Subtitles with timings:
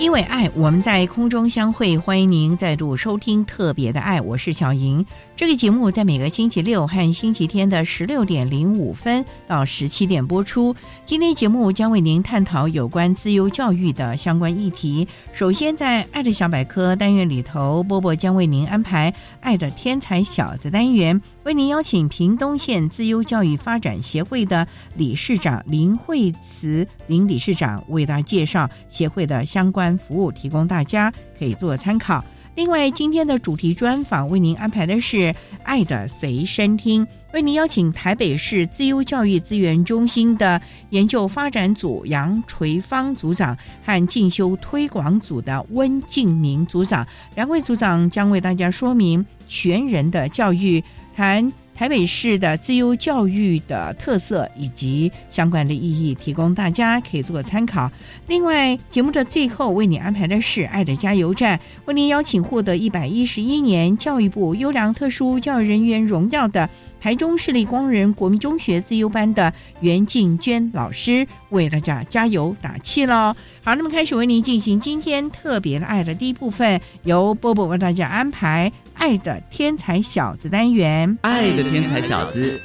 [0.00, 5.04] 因为爱，我们在空中相会，欢迎您再度收听特别的爱，我是小莹。
[5.36, 10.74] 这个节目在每个星期六和星期天的十六点零五分到十七点播出。
[11.04, 15.06] 今天节目将为您探讨有关自由教育的相关议题。
[15.34, 32.22] 首先，在“爱的小百科”单元里头，波波将为您安排“爱的天才小子”单元，为您邀请屏东县自由教育发展协会的理事长林惠慈林理事长为大家介绍协会的相关服务，提供大家可以做参考。
[32.56, 35.16] 另外，今天的主题专访为您安排的是
[35.62, 50.82] 《爱的随身听》，为您邀请台北市自优教育资源中心的研究发展组杨垂芳组长和进修推广组的温敬明组长，两位组长将为大家说明全人的教育，
[51.14, 51.52] 谈。
[51.72, 57.90] 台北市的自由教育的特色以及相关的意义，提供大家可以做个参考。
[58.26, 66.68] 另外，节目的最后为你安排的是“爱的加油站”，为您邀请获得一百一十一年教育部优良特殊教育人员荣耀的。
[67.00, 73.34] 台中市立光仁国民中学自优班的袁静娟老师为大家加油打气喽！
[73.64, 81.18] 好，那么开始为您进行今天特别的爱的第一部分，由波波为大家安排《爱的天才小子》单元。
[81.22, 82.60] 爱的天才小子，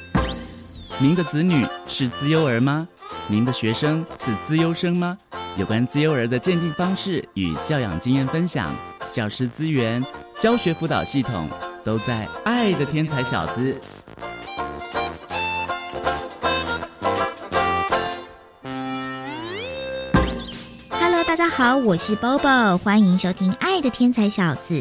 [0.98, 2.86] 您的子女是自优儿吗？
[3.28, 5.16] 您的学生是自优生吗？
[5.56, 8.70] 有关自优儿的鉴定方式与教养经验分享，
[9.12, 10.04] 教师资源、
[10.38, 11.48] 教学辅导系统
[11.82, 13.72] 都在《爱的天才小子》。
[21.36, 24.72] 大家好，我是 Bobo，欢迎收听《爱的天才小子》。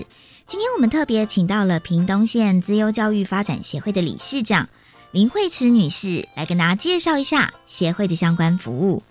[0.47, 4.69] 今天我们特别请到了屏东县资优教育发展协会的理事长
[5.11, 9.03] 林慧慈女士，来跟大家介绍一下协会的相关服务。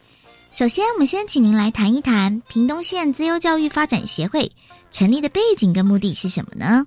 [0.52, 4.50] 首先，我们先请您来谈一谈屏东县资优教育发展协会
[4.90, 6.86] 成立的背景跟目的是什么呢？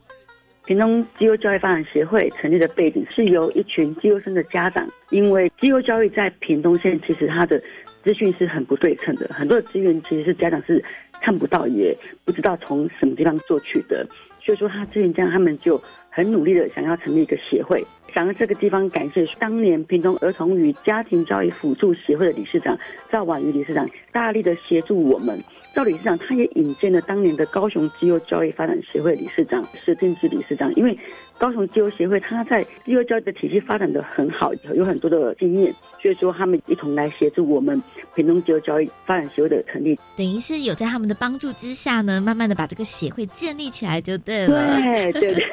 [0.67, 7.59] 屏东机构教育发展协会成立的背景是由一群机构生的家长，因为机构教育在屏东县其实它的。
[8.03, 10.81] 资讯是很不对称的，很多的资源其实是家长是
[11.19, 14.07] 看不到，也不知道从什么地方做取的。
[14.39, 15.77] 所以说，他之前这样，他们就
[16.17, 17.85] 很努力的想要成立一个协会。
[18.11, 22.75] 想要这个地方感谢当年屏东儿童与家庭教育辅助协会的理事长
[23.11, 25.39] 赵婉瑜理事长，大力的协助我们。
[25.75, 30.97] 赵理事长他也引荐了当年的高雄肌肉教育发展协会理事长石定志理事长，因为
[31.37, 37.79] 高雄肌肉协会他在肌肉教育的体系发展的很好，有很多的经验，所以说他们一同来协助我们
[38.15, 39.95] 屏东肌肉教育发展协会的成立。
[40.17, 44.81] 等于是有在他们的帮助之下呢，慢慢的把这个协会建立起来就对了。
[44.81, 45.43] 对对对，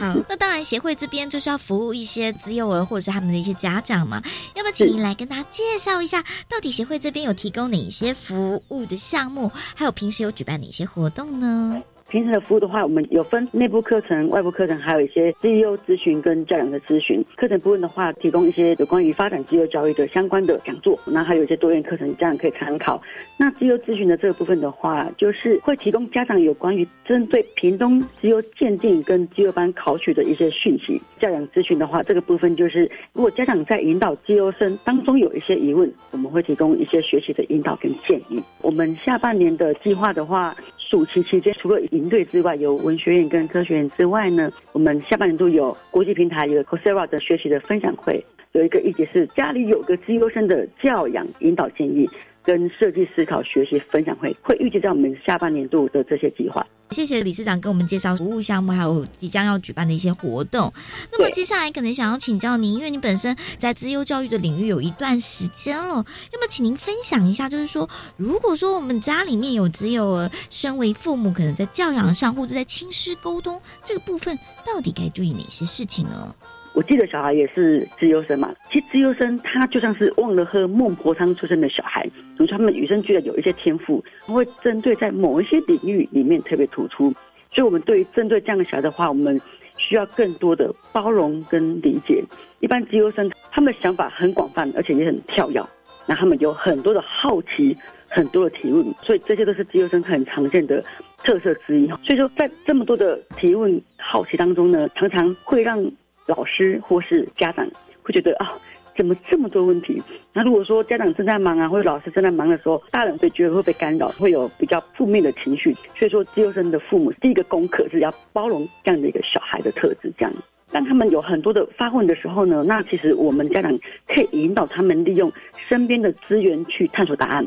[0.00, 4.20] 好，那当然协会这边就是要服务一些自幼儿或者是他们的一些家长嘛，
[4.56, 8.88] 要不要请您来跟大家介绍一下，到底协会这边有提供哪一些服务？
[8.88, 11.82] 的项目，还有平时有举办哪些活动呢？
[12.08, 17.22] 平时的服务的话，我们有分内部课程、外部课程，还有一些 CEO 咨询跟教养的咨询。
[17.36, 23.02] 课程部分的话，提供一些有关于发展自由教育的相关的讲座，那还有一些多元课程，家长可以参考。
[23.36, 30.98] 那自由咨询的这个部分的话，就是会提供家长有关于针对屏东自由鉴定跟自由班考取的一些讯息。
[31.20, 38.42] 教养咨询的话，这个部分就是如果家长在引导自由生当中有一些疑问，我们会提供一些学习的引导跟建议。
[38.62, 40.56] 我们下半年的计划的话。
[40.90, 48.24] 暑期期间，除了营队之外，有文学院跟科学院之外呢，我们下半年度有国际平台，有 c o s e r a 的学习的分享会。
[48.52, 52.08] 有一个议题是家里有个资优生的教养引导建议。
[52.48, 56.66] 跟设计思考学习分享会会预计在我们下半年度的这些计划。
[56.92, 60.72] 谢谢理事长给我们介绍服务项目，还有即将要举办的一些活动。
[61.12, 66.02] 那么接下来可能想要请教您，因为你本身在资优教育的领域有一段时间了，
[66.32, 67.86] 那么请您分享一下，就是说，
[68.16, 74.34] 如果说我们家里面有资优儿，身为父母，可能在教养上或者在亲师沟通这个部分，
[74.64, 76.34] 到底该注意哪些事情呢？
[76.78, 87.10] 我记得小孩也是自优生嘛，其实自优生他就像是忘了喝孟婆汤出生的小孩，从他们与生俱来有一些天赋，会针对在某一些领域里面特别突出，
[87.50, 89.40] 所以我们对于针对这样的小孩的话，我们
[89.76, 92.22] 需要更多的包容跟理解。
[92.60, 95.60] 一般自优生他们的想法很广泛，而且也很跳跃，
[96.06, 97.76] 那他们有很多的好奇，
[98.06, 100.80] 很多的提问，所以这些都是自优生很常见的
[101.24, 101.88] 特色之一。
[101.88, 105.84] 所以说，在这么多的提问好奇当中呢，常常会让
[106.28, 107.66] 老师或是家长
[108.02, 108.52] 会觉得啊，
[108.96, 110.00] 怎么这么多问题？
[110.32, 115.74] 那如果说家长正在忙啊，或者老师正在忙的时候，大人会觉得会被干扰，会有比较负面的情绪。
[115.96, 120.12] 所以说，自由生的父母第一个功课是要包容这样的一个小孩的特质。
[120.18, 120.32] 这样，
[120.70, 123.76] 当他们有很多的发问的时候呢，那其实我们家长
[124.06, 127.46] 可以引导他们利用身边的资源去探索答案。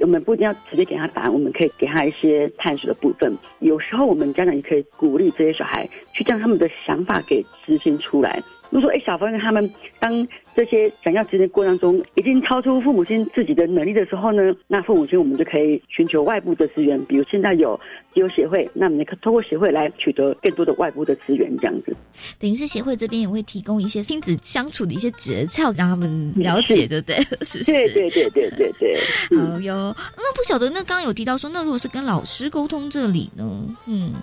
[0.00, 3.36] 我们不一定要直接给他答案，我们可以给他一些探索的部分。
[3.60, 8.42] 有时候我们家长也可以鼓励这些小孩去将他们的想法给执行出来。
[8.70, 9.68] 如果说，哎，小朋友他们
[9.98, 17.78] 当这些想要执行过程中已经超出父母亲自己的能力的时候呢，那父母亲我们就可以寻求外部的资源，比如现在有
[18.14, 21.94] 自由协会，那我们可通过协会来取得更多的外部的资源，这样子。
[22.38, 27.16] 等于是协会这边也会提供一些亲子相处的一些诀窍，让他们了解，对不对？
[27.42, 27.72] 是不是？
[27.72, 28.96] 对对对对对对。
[29.36, 33.66] 好哟，那不晓得，那刚刚有提到说，那如果是跟老师沟通这里呢？
[33.88, 34.14] 嗯。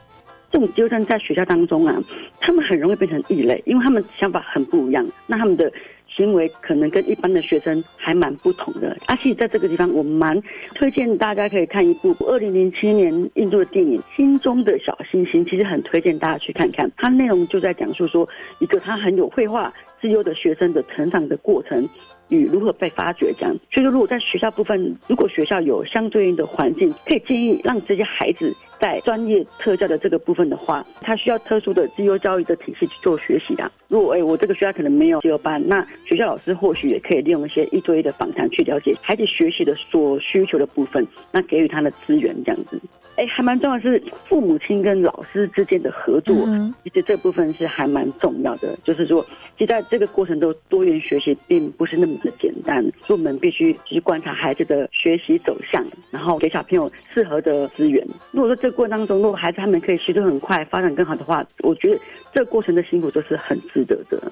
[0.57, 1.95] 这种纠正在学校当中啊，
[2.41, 5.71] 他们很容易变成异类，因为他们想法很不一样，那他们的
[6.07, 8.97] 行为可能跟一般的学生还蛮不同的。
[9.05, 10.41] 而且在这个地方，我蛮
[10.73, 16.89] 推荐大家可以看一部二零零七年印度的电影《心中的小星星》，其实很推荐大家去看看。
[16.97, 18.27] 它内容就在讲述说，
[18.57, 19.71] 一个他很有绘画
[20.01, 21.87] 自由的学生的成长的过程。
[22.29, 33.71] 与如何被发掘这样，所以说如果在学校部分，如果学校有相对应的环境，可以建议让这些孩子在专业特教的这个部分的话，他需要特殊的自由教育的体系去做学习的。
[33.87, 42.79] 如果哎，我这个学校可能没有自由班，那学校老师或许也可以利用一些一对一的访谈去了解孩子学习的所需求的部分，那给予他的资源这样子。
[43.15, 46.35] 哎，还蛮重要是父母亲跟老师之间的合作，
[46.83, 48.77] 其实这部分是还蛮重要的。
[48.83, 49.25] 就是说，
[49.57, 58.05] 其实在这个过程中，多元学习并不是那么的简单，所以我们必须去观察孩子的学习走向，然后给小朋友适合的资源。
[58.31, 61.99] 如果说这个过程当中，如果孩子他们可以学得很快，发展更好的话，我觉得
[62.33, 64.31] 这个过程的辛苦都是很值得的。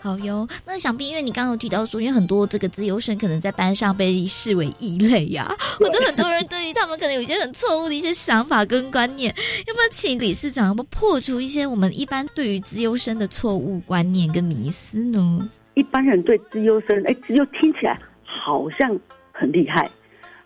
[0.00, 9.32] 好哟，那想必因为你刚刚有提到说，因为很多这个自由生可能在班上被视为异类呀，或者很多人对于他们可能有一些很错误的一些想法跟观念，
[9.66, 15.48] 要不要请理事长要不要破除一些我们一般对于自由生的错误观念跟迷思呢？
[15.74, 18.98] 一般人对自由生，哎，自由听起来好像
[19.32, 19.88] 很厉害，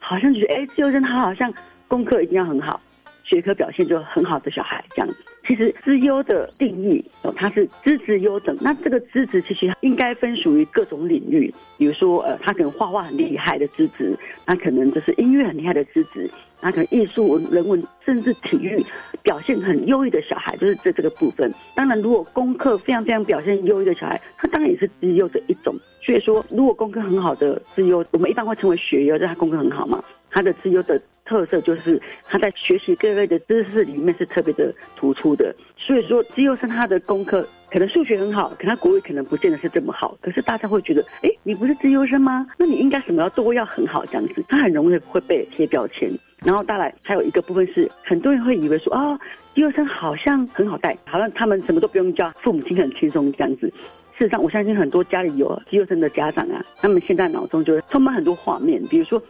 [0.00, 1.52] 好像觉得哎，自由生他好像
[1.92, 2.80] 功课一定要很好，
[3.22, 5.16] 学科表现就很好的小孩这样子。
[5.46, 8.56] 其实资优的定义哦，它是资质优等。
[8.62, 16.30] 那这个资质其实应该分属于各种领域，比如说呃，他可能画画很厉害的资质，那可能就是音乐很厉害的资质，
[16.62, 18.82] 那可能艺术、人文甚至体育
[19.22, 21.52] 表现很优异的小孩，就是这这个部分。
[21.76, 25.76] 当然，如果功课非常非常表现优异的小孩，他当然也是资优的一种。
[26.00, 30.02] 所以说，如果功课很好的资优，我们一般会称为学优，就他功课很好嘛。
[30.32, 35.54] 他的资优的特色就是他在学习各类的知识里面是特别的突出的。
[35.76, 40.16] 所以说，资优生他的功课可能数学很好，可他国语可能不见得是这么好。
[40.20, 42.46] 可是大家会觉得，哎，你不是资优生吗？
[42.56, 44.44] 那你应该什么要都要很好这样子。
[44.48, 46.10] 他很容易会被贴标签。
[46.44, 49.16] 然后，当然还有一个部分是，很多人会以为说，啊，
[49.54, 53.72] 资优生好像很好带，好像他们什么都不用教，父母亲很轻松这样子。
[54.18, 59.20] 事实上，我相信很多家里有资优生的家长啊，他们现在脑中就会充满很多画面，比如说。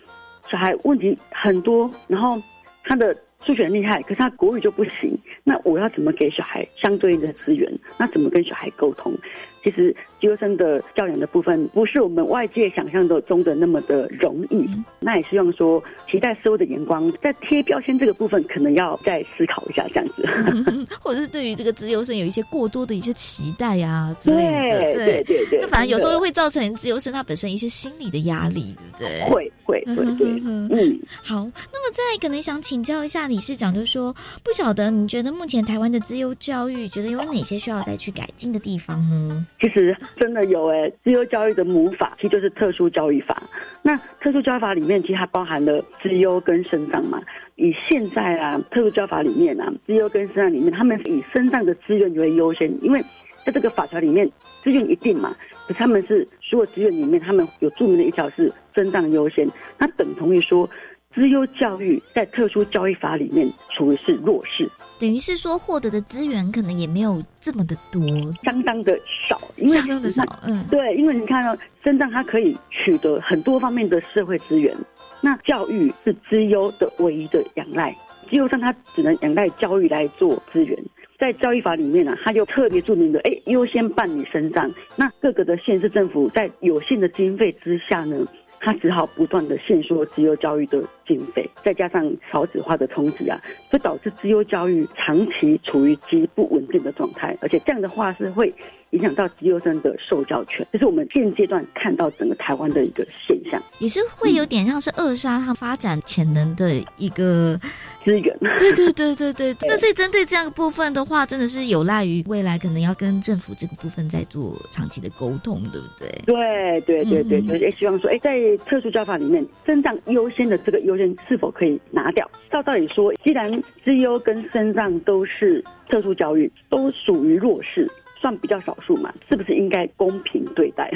[0.48, 2.40] 小孩问题很多，然后
[2.84, 5.18] 他的数学厉害，可是他国语就不行。
[5.44, 7.72] 那我要怎么给小孩相对应的资源？
[7.98, 9.12] 那怎么跟小孩沟通？
[9.62, 14.68] 其实，优生的教养的部分不是我们外界想象的中的那么的容易。
[14.98, 24.92] 那也希望说，期待社会的眼光，在贴标签这个部分，可能要再思考一下这样子， 或者是对于这个自由生有一些过多的一些期待呀之类的。
[24.94, 29.30] 对对对，那反正有时候会造成自由生他本身一些心理的压力，对不对？
[29.30, 30.42] 会会会对。
[30.44, 31.48] 嗯，好。
[31.72, 39.46] 那么再可能想请教一下理事长，就是说，不晓得你觉得目前台湾的自由教育，觉得有哪些需要再去改进的地方呢？
[39.62, 43.40] 其实真的有诶，自由教育的母法其实就是特殊教育法。
[43.80, 47.22] 那特殊教育法里面其实它包含了资优跟身障嘛。
[47.54, 53.00] 以现在啊，特殊教育法里面啊，资优跟身障里面，他们以身障的资源为优先，因为
[53.44, 54.28] 在这个法条里面
[54.64, 55.32] 资源一定嘛，
[55.68, 60.68] 可他们是所有资源里面，他们有著名的一条是身障优先，那等同于说。
[61.14, 68.02] 资优教育在特殊教育法里面属于是弱势，等于是说获得的资源可能也没有这么的多，
[68.42, 70.24] 相当的少，相当的少。
[70.44, 74.74] 嗯，对，因为你看到身障它可以取得很多方面的社会资源，
[75.20, 77.94] 那教育是资优的唯一的仰赖，
[78.30, 80.78] 资优上他只能仰赖教育来做资源。
[81.18, 84.68] 在教育法里面呢，他就特别注明的，哎，优先办理身障。
[84.96, 88.26] 那各个的县市政府在有限的经费之下呢？
[88.60, 93.40] 他只好不断的限缩资优教育的经费，再加上少子化的冲击啊，
[93.70, 98.52] 就导致资优教育长期处于极不稳定的状态，而且这样的话是会
[98.90, 107.58] 影响到资优生的受教权，这是我们现阶段看到整个台湾的一个现象，也是会有点像是扼杀它发展潜能的一个。
[108.04, 116.10] 资源，对对对对对， 那所以针对这样部分的话，真的是有赖于未来可能要跟政府这个部分在做长期的沟通，对不对？
[116.26, 122.30] 对对对对对，也希望说，哎，在特殊教法里面，身障优先的这个优先是否可以拿掉？
[122.50, 123.50] 照道理说，既然
[123.84, 127.90] 资优跟身障都是特殊教育，都属于弱势。
[128.20, 130.88] 算比较少数嘛，是不是应该公平对待？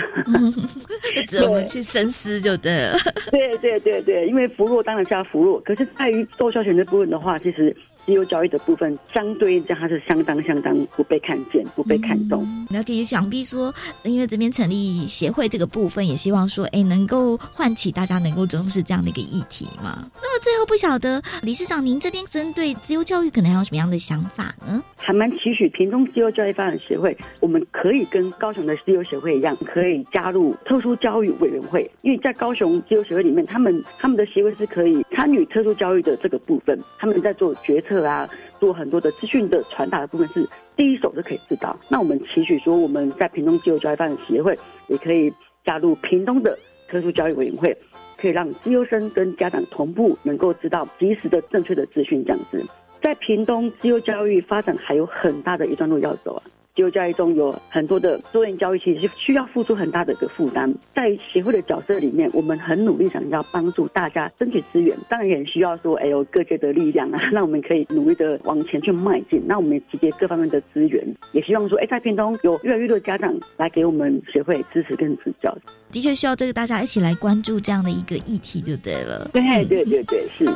[1.26, 2.96] 值得我们去深思，就对了。
[3.32, 7.74] 对对对对，因为扶弱当然是要扶弱，可是在于受教权这部分的话，其实。
[8.06, 12.46] 自由教育的部分，相对应讲，它是相当相当不被看见、不被看重。
[12.70, 20.08] 了解，想必说，因为这边成立协会这个部分，也希望说，哎，能够唤起大家能够重视这样的一个议题嘛。
[20.22, 24.80] 那么最后，不晓得理事长，您这边针对自由教育，可能还有什么样的想法呢？
[24.94, 37.96] 还蛮期许屏东自由教育发展协会，我们可以跟高雄的自由协会一样，可以加入特殊教育委员会，因为在高雄自由协会里面，他们他们的协会是可以参与特殊教育的这个部分，他们在做决策。
[38.06, 38.28] 啊，
[38.60, 40.46] 做很多的资讯的传达的部分是
[40.76, 41.76] 第一手就可以知道。
[41.88, 44.56] 那我们期许说，我们在屏东自由教育发展协会
[44.88, 45.32] 也可以
[45.64, 46.56] 加入屏东的
[46.86, 47.76] 特殊教育委员会，
[48.18, 52.22] 可以让自由生跟家长同步能够知道及时的正确的资讯。
[52.22, 52.62] 这样子，
[53.02, 56.42] 在屏东自由教育发展还有很大的一段路要走啊。
[56.76, 60.70] 自由教育中有很多的多元教育，其实是需要付出很大的一个负担。
[60.94, 69.42] 在协会的角色里面，我们很努力想要帮助大家争取资源，当然也需要说，哎呦各界的力量啊，让我们可以努力的往前去迈进。
[69.46, 71.02] 那我们集结各方面的资源，
[71.32, 75.56] 也希望说，哎，在片中有越来越多的家长来给我们协会支持跟指教。
[75.90, 79.30] 的确需要这个大家一起来关注这样的一个议题，就对了。
[79.32, 80.46] 对对对对，是。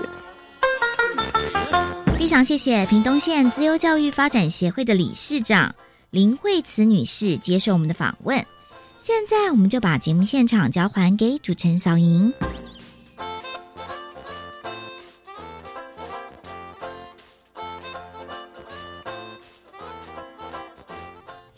[2.19, 5.75] 非常谢谢屏东县自由教育发展协会的理事长。
[6.11, 8.45] 林慧慈女士接受我们的访问，
[8.99, 12.33] 现在我们就把节目现场交还给主持人小莹。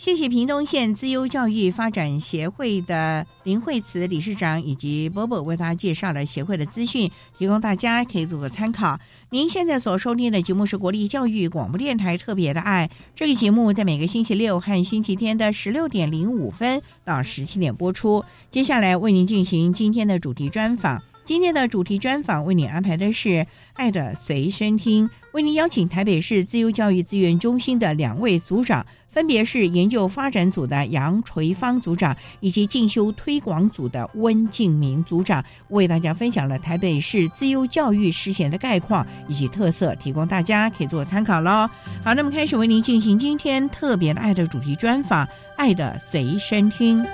[0.02, 8.98] 谢谢屏东县资优教育发展协会的林慧慈理事长以及波波为大家介绍了协会的资讯，提供大家可以做个参考。
[9.30, 18.24] 您现在所收听的节目是国立教育广播电台特别的爱，这个节目在每个星期六和星期天的十六点零五分到十七点播出。
[18.50, 21.00] 接下来为您进行今天的主题专访。
[21.24, 23.28] 今天的主题专访为您安排的是
[23.74, 41.68] 《爱的随身听》，为您邀请台北市自由教育资源中心的两位组长，分别是研究发展组的杨垂芳组长以及进修推广组的温敬明组长，为大家分享了台北市自由教育实践的概况以及特色，提供大家可以做参考喽。
[42.02, 45.26] 好，那么开始为您进行今天特别的爱的主题专访，
[45.56, 47.04] 《爱的随身听》。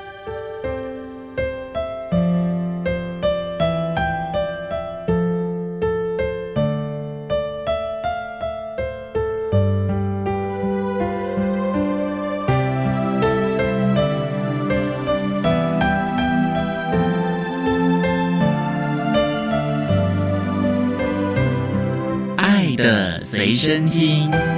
[23.58, 24.57] 身听。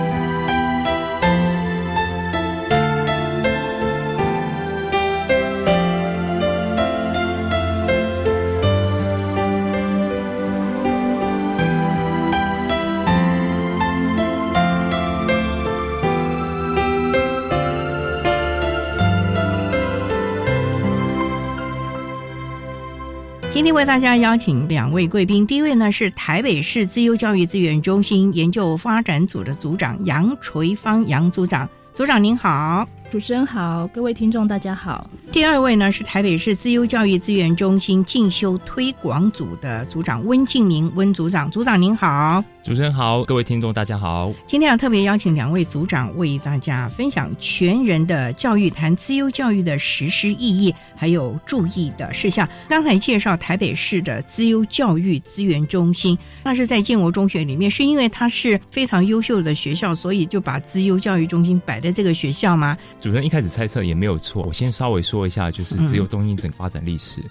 [23.80, 32.87] 为大家邀请两位贵宾，第一位呢是台北市自由教育资源中心研究发展组的组长杨垂芳杨组长，组长您好。
[33.10, 35.08] 主持人好，各位听众大家好。
[35.32, 42.42] 第二位呢是台北市自优教育资源中心进修推广组的组长温敬明温组长，组长您好。
[42.62, 44.30] 主持人好，各位听众大家好。
[44.44, 52.46] 今天要特别邀请两位组长为大家分享全人的教育，谈自优教育的实施意义，还有注意的事项。
[52.68, 62.76] 刚才介绍台北市的自优教育资源中心，那是在建国中学里面，是因为它是非常优秀的学校，所以就把自优教育中心摆在这个学校吗？
[63.00, 67.22] 主持人一开始猜测也没有错，我先稍微说一下，就是自由中心整个发展历史。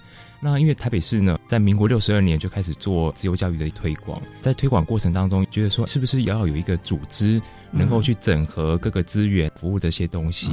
[0.42, 7.38] 那因为台北市呢，在民国六十二年就开始做自由教育的推广，在推广过程当中，觉得说是不是也要有一个组织，
[7.70, 10.50] 能够去整合各个资源服务这些东西。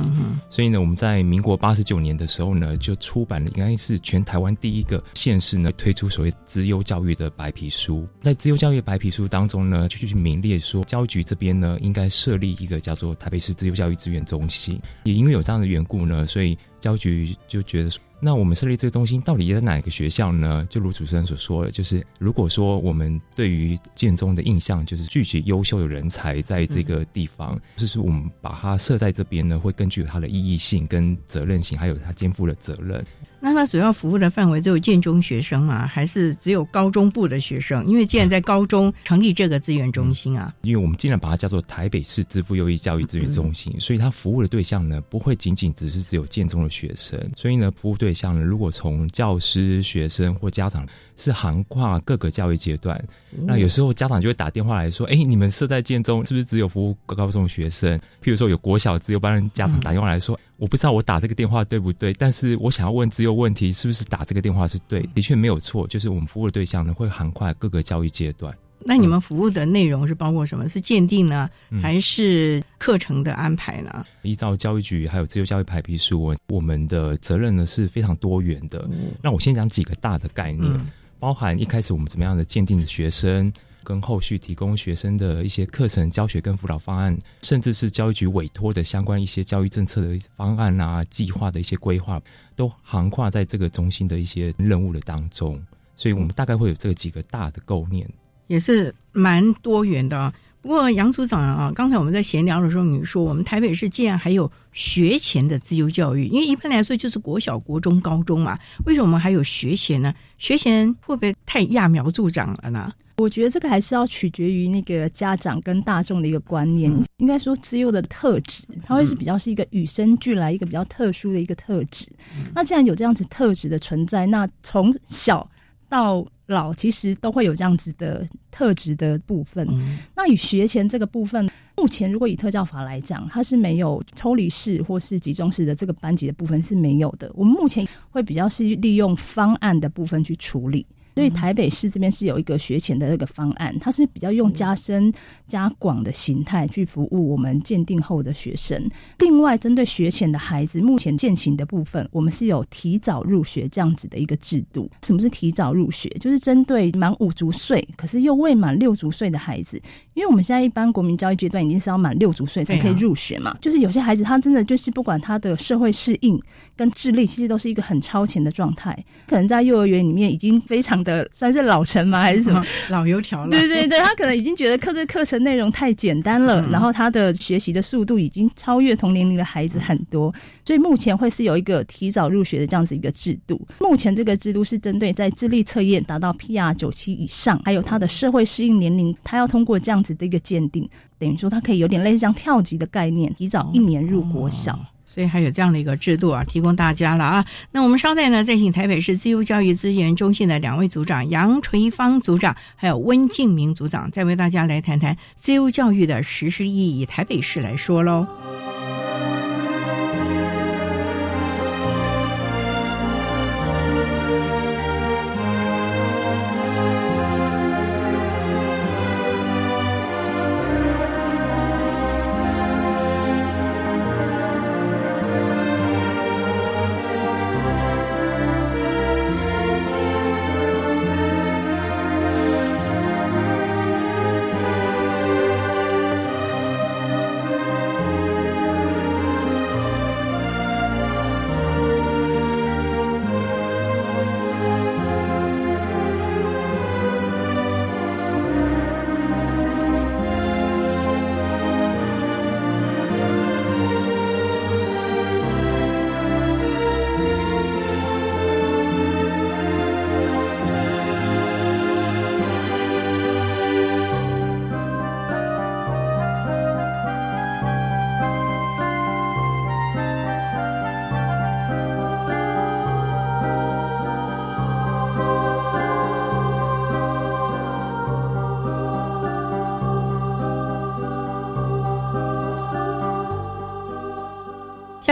[0.50, 8.06] 所以呢，我们在民国八十九年的时候呢，就出版了应该是全台湾第一个县市呢推出所谓资优教育的白皮书。
[8.22, 14.78] 在资优教育白皮书当中呢，就去名列说，教育局这边呢应该设立一个叫做台北市自由教育资源中心。
[15.06, 16.58] 也因为有这样的缘故呢，所以
[16.96, 18.00] 局就觉得是。
[18.20, 20.66] 那我们设立这个中心到底在哪一个学校呢？
[20.70, 33.06] 就如主持人所说的，就是如果说我们对于建中的印象就是聚集优秀的人才在这个地方，就是我们把它设在这边呢，会更具有它的意义性跟责任性，还有它肩负的责任。
[33.40, 35.86] 那它主要服务的范围只有建中学生吗？
[35.86, 37.86] 还是只有高中部的学生？
[37.86, 47.32] 因为既然在高中成立这个资源中心啊，因为我们既然把它叫做台北市支付优异教育资源中心，所以它服务的对象呢，不会仅仅只是只有建中的学生。
[47.36, 50.86] 所以呢，服务对象呢，如果从教师、学生或家长，
[51.16, 53.04] 是涵跨各个教育阶段。
[53.46, 57.98] 那有时候家长就会打电话来说：“哎，你们设在建中，是不是只有服务高中学生？
[58.22, 65.08] 譬如说有国小自由班，家长打电话来说。”我不知道我打这个电话对不对，但是我想要问自由问题，是不是打这个电话是对？
[65.14, 68.52] 的确没有错，就是我们服务的对象呢会涵跨各个教育阶段。
[68.80, 70.68] 那你们服务的内容是包括什么？
[70.70, 71.50] 是鉴定呢，
[71.82, 74.06] 还是课程的安排呢？
[74.22, 78.88] 依照教育局还有自由教育白皮书，我们的责任呢是非常多元的。
[79.22, 80.72] 那我先讲几个大的概念，
[81.20, 83.52] 包含一开始我们怎么样的鉴定的学生。
[83.84, 92.22] 跟后续提供学生的一些课程教学跟辅导方案，甚至是教育局委托的相关一些教育政策的方案啊、计划的一些规划，
[92.54, 95.58] 都横跨在这个中心的一些任务的当中。
[95.96, 98.06] 所以，我们大概会有这几个大的构念，
[98.48, 100.34] 也是蛮多元的。
[100.62, 110.14] 不过，杨组长啊，刚才我们在闲聊的时候，你说我们台北市竟然还有学前的自由教育，因为一般来说就是国小、国中、高中嘛，为什么我们还有学前呢？
[110.38, 112.92] 学前会不会太揠苗助长了呢？
[113.20, 116.92] 我觉得这个还是要取决于那个家长跟大众的一个观念。
[117.18, 122.06] 应该说，自幼的特质，它会是比较是一个与生俱来、一个比较特殊的一个特质。
[122.54, 125.50] 那既然有这样子特质的存在，那从小
[125.90, 129.68] 到老，其实都会有这样子的特质的部分。
[130.16, 137.32] 那以学前这个部分，目前如果以特教法来讲，它是没有抽离式或是集中式的这个班级的部分是没有的。
[137.34, 140.86] 我们目前会比较是利用方案的部分去处理。
[141.18, 145.12] 所以台北市这边是有一个学前的那个方案，它是比较用加深
[145.48, 148.88] 加广的形态去服务我们鉴定后的学生。
[149.18, 154.88] 另外，针对学前的孩子，目前践行的部分，我们是有提早入学这样子的一个制度。
[155.02, 156.08] 什么是提早入学？
[156.20, 159.82] 就是针对满五足岁，可是又未满六足岁的孩子，
[160.14, 163.58] 因为我们现在一般国民教育阶段已经是要满六足岁才可以入学嘛。
[163.60, 166.40] 就是有些孩子他真的就是不管他的社会适应
[166.76, 171.07] 跟智力，其实都是一个很超前的状态，可能在幼儿园里面已经非常。
[171.08, 172.22] 的算是老成吗？
[172.22, 173.50] 还是什么老油条了？
[173.50, 180.34] 对对对，他可能已经觉得课这课程内容太简单了，然后他的学习的速度已经超越同年龄的孩子很多，
[180.66, 183.66] 所以目前会是有一个提早入学的这样子一个制度。
[183.80, 194.78] 目前这个制度是针对在智力测验达到 PR 九七以上，还有他的社会适应年龄，他要通过这样子的一个鉴定，等于说他可以有点类似像跳级的概念，提早一年入国小。
[195.08, 197.46] 所以还有这样的一个制度啊，提供大家了啊。
[197.72, 207.06] 那我们稍待呢，再请台北市自由教育资源中心的两位组长杨垂芳组长，还有温敬明组长，再为大家来谈谈自由教育的实施意义。
[207.06, 208.28] 台北市来说喽。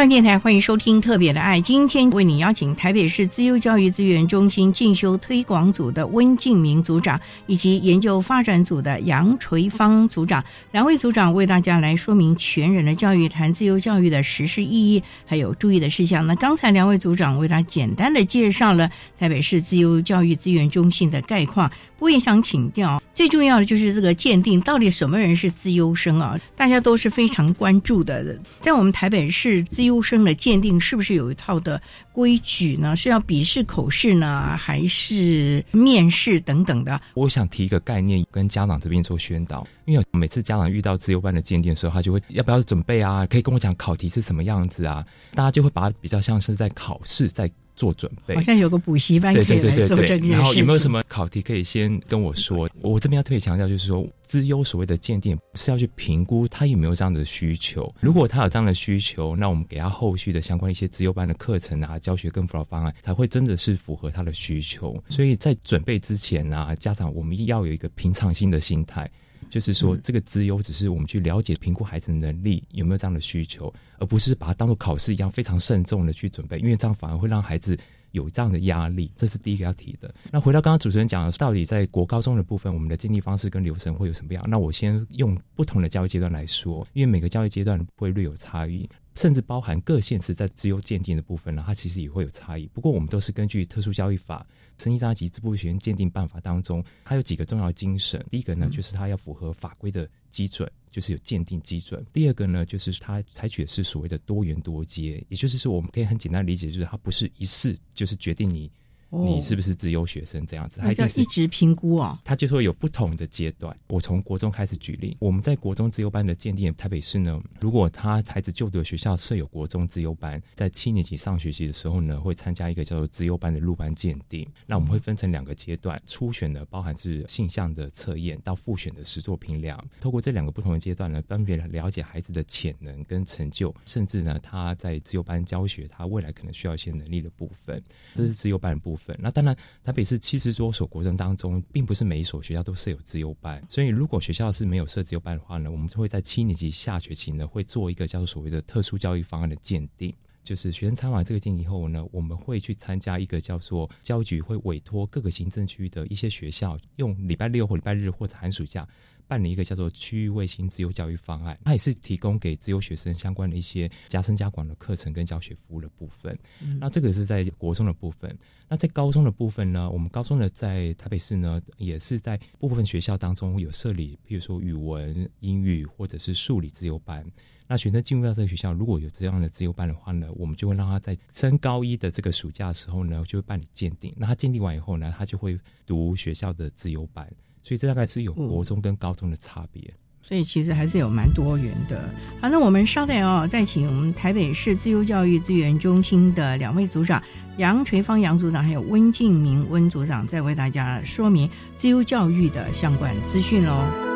[0.10, 16.26] 电台欢迎收听《特别的爱》，今天为你邀请台北市自由教育资源中心进修推广组的温敬明组长，以及研究发展组的杨垂芳组长，两位组长为大家来说明全人的教育，谈自由教育的实施意义，还有注意的事项。
[16.28, 18.88] 那刚才两位组长为他简单的介绍了
[19.18, 26.38] 台北市自由教育资源中心的概况，我也想请教，最重要的就是这个鉴定，到底什么人是自优生啊？
[26.56, 32.94] 大家都是非常关注的，在我们台北市自优生的鉴定是不是有一套的规矩呢？
[32.94, 37.00] 是要笔试、口试呢，还是面试等等的？
[37.14, 39.66] 我想提一个概念，跟家长这边做宣导。
[39.86, 43.26] 因为每次家长遇到自由班的鉴定的时候，他就会要不要准备啊？
[43.28, 45.06] 可以跟我讲考题是什么样子啊？
[45.34, 48.36] 大家就会把它比较像是在考试，在做准备。
[48.36, 52.70] 好像有个补习班可以来做这个然后有没有什么考题可以先跟我说？
[52.82, 57.94] 我这边要特别强调，就是说，资优所谓的鉴定是要去评估他有没有这样的需求。
[58.00, 65.02] 如果他有这样的需求，那我们给他后续的相关一些资优班的课程啊、教学跟辅导方案，才会真的是符合他的需求。
[65.10, 69.10] 所以在准备之前啊，家长我们要有一个平常心的心态。
[69.50, 77.78] 就是说，这个资优只是我们去了解、评估孩子的能力有没有这样的需求，而不是把它当做考试一样非常慎重的去准备，因为这样反而会让孩子
[78.12, 79.12] 有这样的压力。
[79.16, 80.14] 这是第一个要提的。
[80.32, 84.44] 那回到刚刚主持人讲的，到底在国高中的部分，我们的建立方式跟流程会有什么样？
[84.48, 92.68] 那我先用不同的教育阶段来说，因为每个教育阶段会略有差异，甚至包含各县市在资优鉴定的部分呢，它其实也会有差异。
[92.74, 94.46] 不过我们都是根据特殊教育法。
[94.78, 98.24] 成绩障碍及支部学员鉴定办法当中，它有几个重要精神。
[98.30, 102.06] 第一个呢，就是它要符合法规的基准，就是有鉴定基准。
[102.12, 108.70] 第二个呢，就是它采取的是所谓的多元多阶，也就是说，我们可以很简单理解，就是它不是一次就是决定你。
[109.10, 110.82] 你是不是自优学生这样子？
[110.82, 112.18] 还要一直评估哦。
[112.24, 113.76] 他就会有不同的阶段。
[113.88, 124.46] 我从国中开始举例，我们在国中自优班的鉴定，台北市呢，如果他孩子就读的学校设有国中自优班，在七年级上学期的时候呢，会参加一个叫做自优班的入班鉴定。
[124.66, 129.82] 那我们会分成两个阶段，初选呢包含是性向的测验，到复选的实作评量。
[130.02, 137.82] 透过这两个不同的阶段呢，分别了解孩子的潜能跟成就，甚至呢他在自优班教学，他未来可能需要一些能力的部分。
[138.14, 138.95] 这是自优班的部分。
[139.20, 150.14] 那当然，台北市七十多所国中当中，并不是每一所学校都设有自由班，所以如果学校是没有设自由班的话呢，我们就会在七年级下学期呢，会做一个叫做所谓的特殊教育方案的鉴定。
[150.44, 158.88] 就是学生参完这个鉴定后呢，我们会去参加一个叫做教育局会委托各个行政区域的一些学校，用礼拜六或礼拜日或者寒暑假。
[159.28, 166.38] 办理一个叫做区域卫星自由教育方案，它也是提供给自由学生相关的一些加深加广的课程跟教学服务的部分。
[166.80, 168.38] 那这个是在国中的部分。
[168.68, 177.26] 那在高中的部分呢，我们高中的在台北市呢，也是在部分学校当中有设立，譬如说语文、英语或者是数理自由班。
[177.68, 184.14] 那学生进入到这个学校，如果有这样的自由班的话呢，我们就会让他在升高一的这个暑假的时候呢，就会办理鉴定。
[184.18, 187.28] 那他鉴定完以后呢，他就会读学校的自由班。
[187.66, 189.82] 所以这大概是有国中跟高中的差别，
[190.22, 192.08] 所以其实还是有蛮多元的。
[192.40, 197.20] 好，那我们稍等哦，再请我们台北市自由教育资源中心的两位组长
[197.58, 204.15] 杨垂芳杨组长，还有温敬明温组长，再为大家说明自由教育的相关资讯喽。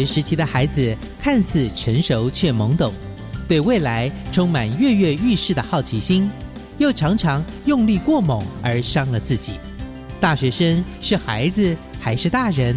[0.00, 2.90] 学时期的孩子看似成熟却懵懂，
[3.46, 6.30] 对未来充满跃跃欲试的好奇心，
[6.78, 9.54] 又常常用力过猛而伤了自己。
[10.18, 12.74] 大学生是孩子还是大人？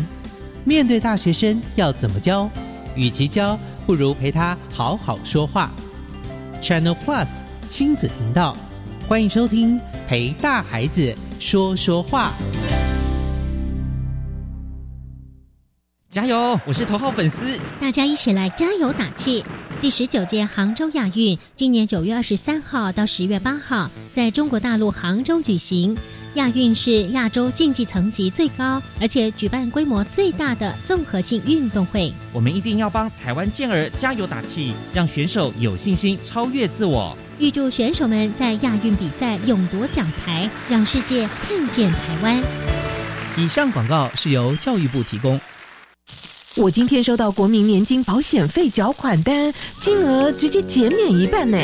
[0.66, 2.50] 面对大学生要怎么教？
[2.94, 5.72] 与其教，不如陪他好好说话。
[6.62, 7.28] Channel Plus
[7.70, 8.54] 亲子频道，
[9.08, 12.34] 欢迎收听《陪大孩子说说话。
[16.14, 16.60] 加油！
[16.64, 17.60] 我是头号粉丝。
[17.82, 19.44] 大家一起来加油打气！
[19.82, 25.98] 第十九届杭州亚运今年九月二十三号到十月八号在中国大陆杭州举行。
[26.36, 32.14] 亚运是亚洲竞技层级最高，而且举办规模最大的综合性运动会。
[32.32, 37.18] 我们一定要帮台湾健儿加油打气，让选手有信心超越自我。
[37.40, 42.40] 预祝选手们在亚运比赛勇夺奖牌，让世界看见台湾。
[43.36, 45.42] 以上广告是由教育部提供。
[46.56, 51.58] 我今天收到国民年金保险费缴款单，金额直接减免一半呢。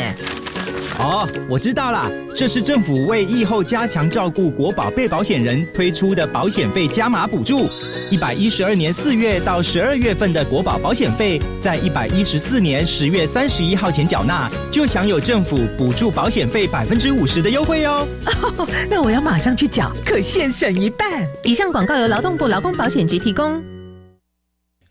[0.98, 7.68] 哦，我知道啦，这是政府为疫后加强照顾国保被保险人推出的保险费加码补助。
[8.10, 18.04] 一百一十二年四月到十二月份的国保保险费，在一百一十四年十月三十一号前缴纳，就享有政府补助保险费百分之五十的优惠哦。
[18.90, 21.26] 那我要马上去缴，可现省一半。
[21.44, 23.62] 以上广告由劳动部劳工保险局提供。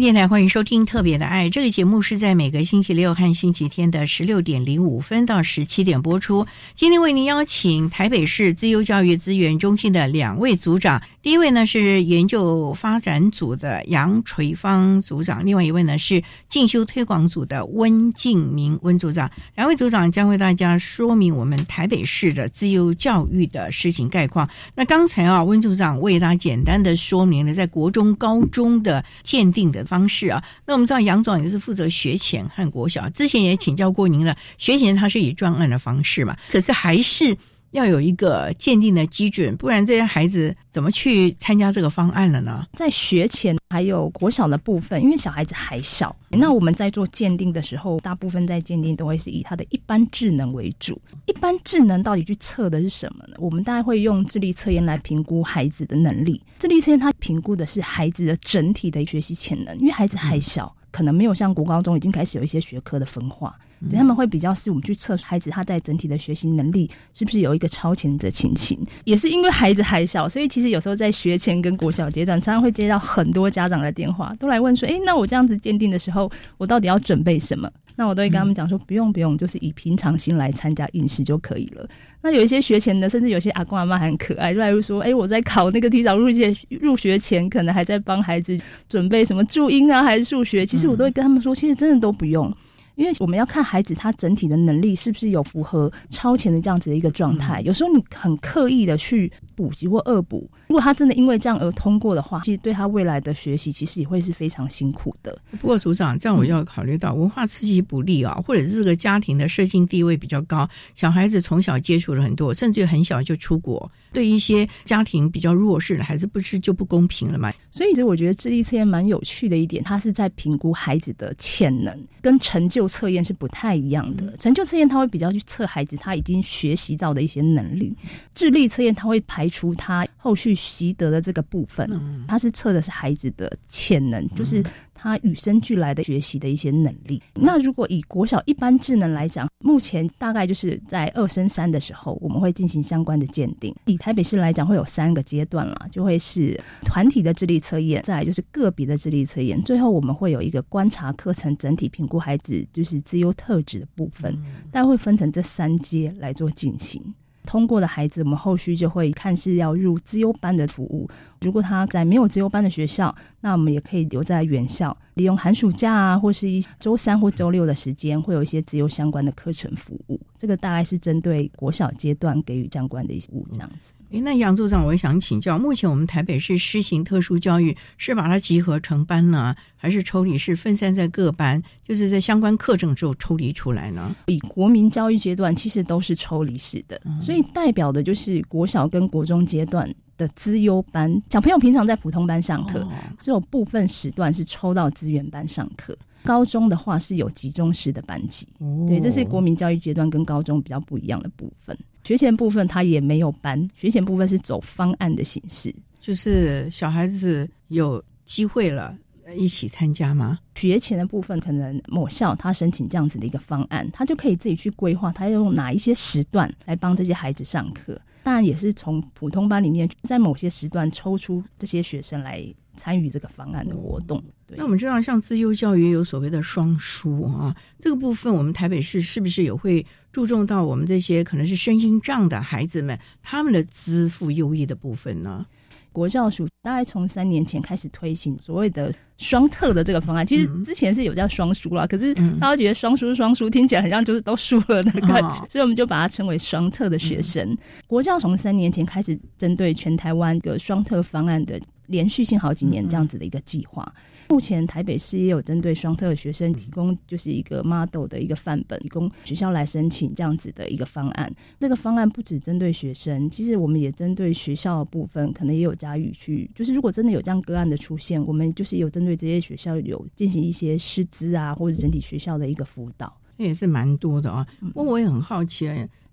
[0.00, 6.46] 电台欢迎收听《特别的爱》这个节目，是在每个星期六和星期天的十六点零五分到十七点播出。
[6.76, 19.28] 今天为您邀请台北市自优教育资源中心的两位组长，第一位呢是研究发展组的杨垂芳组长，另外一位呢是进修推广组的温敬明温组长。
[19.56, 24.48] 两位组长将为大家说明我们台北市的自优教育的事情概况。
[24.76, 29.87] 那刚才啊，温组长为大家简单的说明了在国中、高中的鉴定的。
[29.88, 34.36] 方式啊，那我们知道杨总也是负责学前和国小，之前也请教过您了。
[34.58, 37.34] 学前它是以专案的方式嘛，可是还是
[37.72, 42.66] 要有一个鉴定的基准，不然这些孩子怎么去参加这个方案了呢？
[42.72, 51.00] 在学前还有国小的部分，因为小孩子还小，那我们在做鉴定的时候，大部分在鉴定都会是以他的一般智能为主。
[51.26, 53.34] 一般智能到底去测的是什么呢？
[53.38, 56.42] 我们大概会用智力测验来评估孩子的能力。
[56.58, 63.54] 智力测验它评估的是孩子的整体的学习潜能，因为孩子还小，可能没有像国高中已经开始有一些学科的分化。
[63.88, 81.88] 对他们会比较是我们去测孩子他在整体的学习能力是不是有一个超前的情形，也是因为孩子还小，所以其实有时候在学前跟国小阶段，常常会接到很多家长的电话，都来问说：“哎，那我这样子鉴定的时候，我到底要准备什么？”那我都会跟他们讲说：“不用不用，就是以平常心来参加应试就可以了。”
[82.22, 88.56] 那有一些学前的，甚至有些阿公阿妈很可爱，就来说：“哎，我在考那个提早入学入学前，可能还在帮孩子
[88.88, 92.54] 准备什么注音啊，还是数学？”其实我都会跟他们说：“其实真的都不用。”
[92.98, 97.60] 因为我们要看孩子他整体的能力是不是有符合超前的这样子的一个状态。
[97.60, 105.38] 有时候你很刻意的去补习或恶补，如果他真的因为这样而通过的话，其实对他未来的学习其实也会是非常辛苦的。
[105.60, 117.52] 不过组长，这样我要考虑到文化刺激不利啊，或者是这个家庭的社经地位比较高，小孩子从小接触了很多，甚至很小就出国，对一些家庭比较弱势的孩子，不是就不公平了吗？
[117.70, 122.87] 所以，其实我觉得智力测验蛮有趣的一点，它是在评估孩子的潜能跟成就。
[122.88, 127.94] 测验是不太一样的，成就测验它会比较去测孩子他已经学习到的一些能力，
[128.34, 131.88] 智力测验它会排除他后续习得的这个部分，
[132.26, 134.64] 它是测的是孩子的潜能，就是。
[135.00, 137.22] 他与生俱来的学习的一些能力。
[137.34, 143.72] 那如果以国小一般智能来讲，目前大概就是在二升三的时候，我们会进行相关的鉴定。
[143.86, 154.36] 以台北市来讲，会有三个阶段啦，就会是团体的智力测验，再来就是个别的智力测验，最后我们会有一个观察课程整体评估孩子就是自优特质的部分，
[154.72, 157.00] 大概会分成这三阶来做进行。
[157.48, 161.08] 通过的孩子，我们后续就会看是要入资优班的服务。
[161.40, 170.20] 如果他在没有资优班的学校，那我们也可以留在原校，利用寒暑假啊，或是一周三或周六的时间，会有一些资优相关的课程服务。
[170.36, 173.94] 这个大概是针对国小阶段给予相关的一些服务，这样子。
[174.10, 184.16] 诶，那杨组长，我也想请教，目前我们台北市施行特殊教育，是把它集合成班呢，还是抽离式分散在各班，就是在相关课程之后抽离出来呢？
[184.26, 192.88] 以国民教育阶段，其实都是抽离式的，所以代表的就是国小跟国中阶段的资优班小朋友，平常在普通班上课，
[193.20, 195.94] 只有部分时段是抽到资源班上课。
[196.24, 198.46] 高中的话是有集中式的班级，
[198.86, 201.76] 对，这是国民教育阶段跟高中比较不一样的部分。
[202.04, 208.96] 学前部分它也没有班，学前部分是走方案的形式，就是小孩子有机会了
[209.36, 210.38] 一起参加吗？
[210.54, 218.00] 学前的部分可能某校他申请这样子的一个方案，他就可以自己去规划，他要用哪一些时段来帮这些孩子上课。
[218.22, 222.44] 当然也是从普通班里面在某些时段抽出这些学生来。
[222.78, 224.22] 参与这个方案的活动，
[224.56, 235.44] 那我们知道，像自优教育有所谓的双输啊，这个部分我们台北市是不是也会注重到我们这些可能是身心障的孩子们他们的资赋优异的部分呢？
[235.90, 247.56] 国教署大概从三年前开始推行所谓的双特的这个方案，其实之前是有叫双输啦，可是大家觉得双输双输听起来好像就是都输了的感觉， 所以我们就把它称为双特的学生。
[247.88, 251.60] 国教从三年前开始针对全台湾的双特方案的。
[251.88, 253.92] 连续性好几年这样子的一个计划，
[254.30, 261.34] 目前台北市也有针对双特学生提供就是一个 model 的一个范本，提供学校来申请这样子的一个方案。
[261.58, 274.46] 这个方案不只针对学生，其实我们也针对学校的部分，可能也有加予去，就是如果真的有这样个案的出现，我们就是有针对这些学校有进行一些师资啊，或者整体学校的一个辅导，那也是蛮多的啊。
[274.74, 275.68] 不过我也很好奇。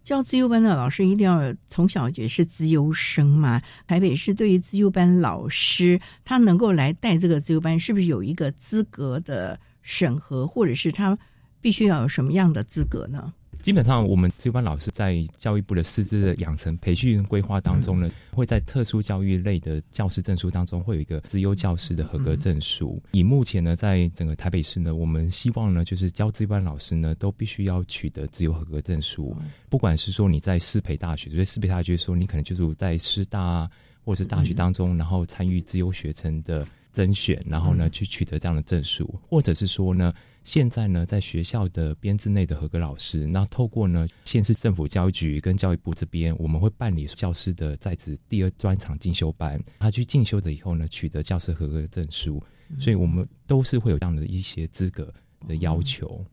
[0.06, 3.60] 教自优班的老师一定要从小也是自优生嘛？
[3.88, 11.18] 台北市对于自优班老师，他能够来带这个自优班，是不是有一个资格的审核，或者是他
[11.60, 13.34] 必须要有什么样的资格呢？
[13.66, 23.02] 基本上，我们自由班老师在教育部的师资的养成培训规划当中呢，会在特殊教育类的教师证书当中，会有一个自优教师的合格证书。
[23.14, 29.36] 以目前呢，在整个台北市呢，我们希望呢，就是教自由班老师呢，都必须要取得自优合格证书。
[29.68, 33.68] 不管是说你在师培大学，所以师培大学说你可能就是在师大
[34.04, 40.14] 或者是大学当中，然后参与自优学程的甄选，然后呢去取得这样的证书，或者是说呢。
[40.46, 52.42] 现在呢，在学校的编制内的合格老师，那透过呢县市政府教育局跟教育部这边，我们会办理教师的在职第二专场进修班，他去进修的以后呢，取得教师合格证书，
[52.78, 55.12] 所以我们都是会有这样的一些资格
[55.48, 56.24] 的要求。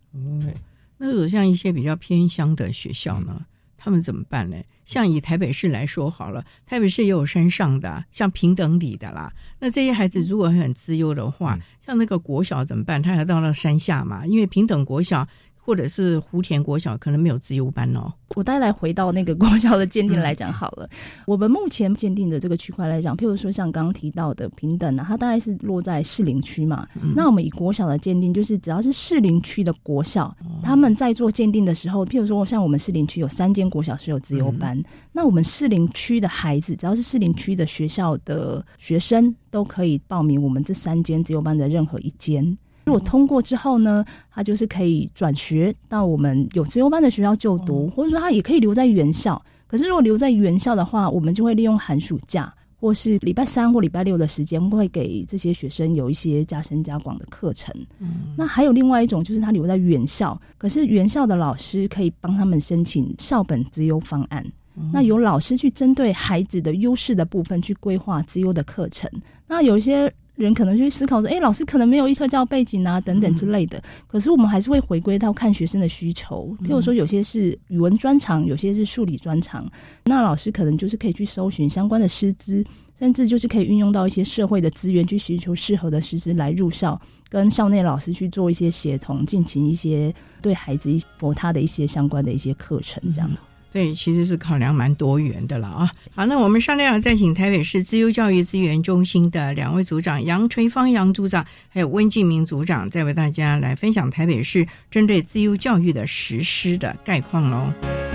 [0.98, 3.46] 那如果像一些比较偏乡的学校呢？
[3.82, 4.56] 他们怎么办呢？
[4.84, 9.32] 像以台北市来说好了，台北市也有山上的，像平等里的啦。
[9.58, 13.02] 那这些孩子如果很自由的话，像那个国小怎么办？
[13.02, 14.24] 他还到了山下嘛？
[14.24, 15.26] 因为平等国小。
[15.64, 18.12] 或者是湖田国小可能没有自由班哦。
[18.34, 20.88] 我再来回到那个国小的鉴定来讲好了。
[21.26, 26.88] 我们目前鉴定的这个区块来讲，譬如说像刚刚提到的平等啊，它大概是落在士林区嘛。
[27.14, 42.56] 那我们以国小的鉴定，就是只要是士林区的国小，他们在做鉴定的时候，譬如说像我们士林区有三间国小是有自由班，那我们士林区的孩子，只要是士林区的学校的学生，都可以报名我们这三间自由班的任何一间。
[42.84, 49.40] 如果通过之后呢，他就是可以转学到我们有资优班的学校就读，或者说他也可以留在原校。
[49.66, 57.74] 可是如果留在原校的话，我们就会利用寒暑假或是礼拜三或礼拜六的时间，会给这些学生有一些加深加广的课程。
[58.36, 64.44] 那还有另外一种，就是他留在原校，可是原校的老师可以帮他们申请校本资优方案。
[64.92, 69.08] 那由老师去针对孩子的优势的部分去规划资优的课程。
[69.46, 70.12] 那有一些。
[70.34, 73.82] 人可能就会思考说：“哎，老师可能没有一特教背景啊，等等之类的。
[74.06, 76.56] 可是我们还是会回归到看学生的需求。
[76.62, 79.70] 譬如说，有些是语文专长，有些是数理专长，
[80.04, 82.64] 那老师可能就是可以去搜寻相关的师资，
[82.98, 93.30] 甚至就是可以运用到一些社会的资源去寻求适合的师资来入校，跟校内老师去做一些协同，进行一些对孩子一博他的一些相关的一些课程，这样。”
[93.72, 95.90] 对，其实是考量蛮多元的了啊。
[96.14, 108.11] 好，那我们商量再请台北市自由教育资源中心的两位组长杨垂芳杨组长，还有温敬明组长，再为大家来分享台北市针对自由教育的实施的概况喽。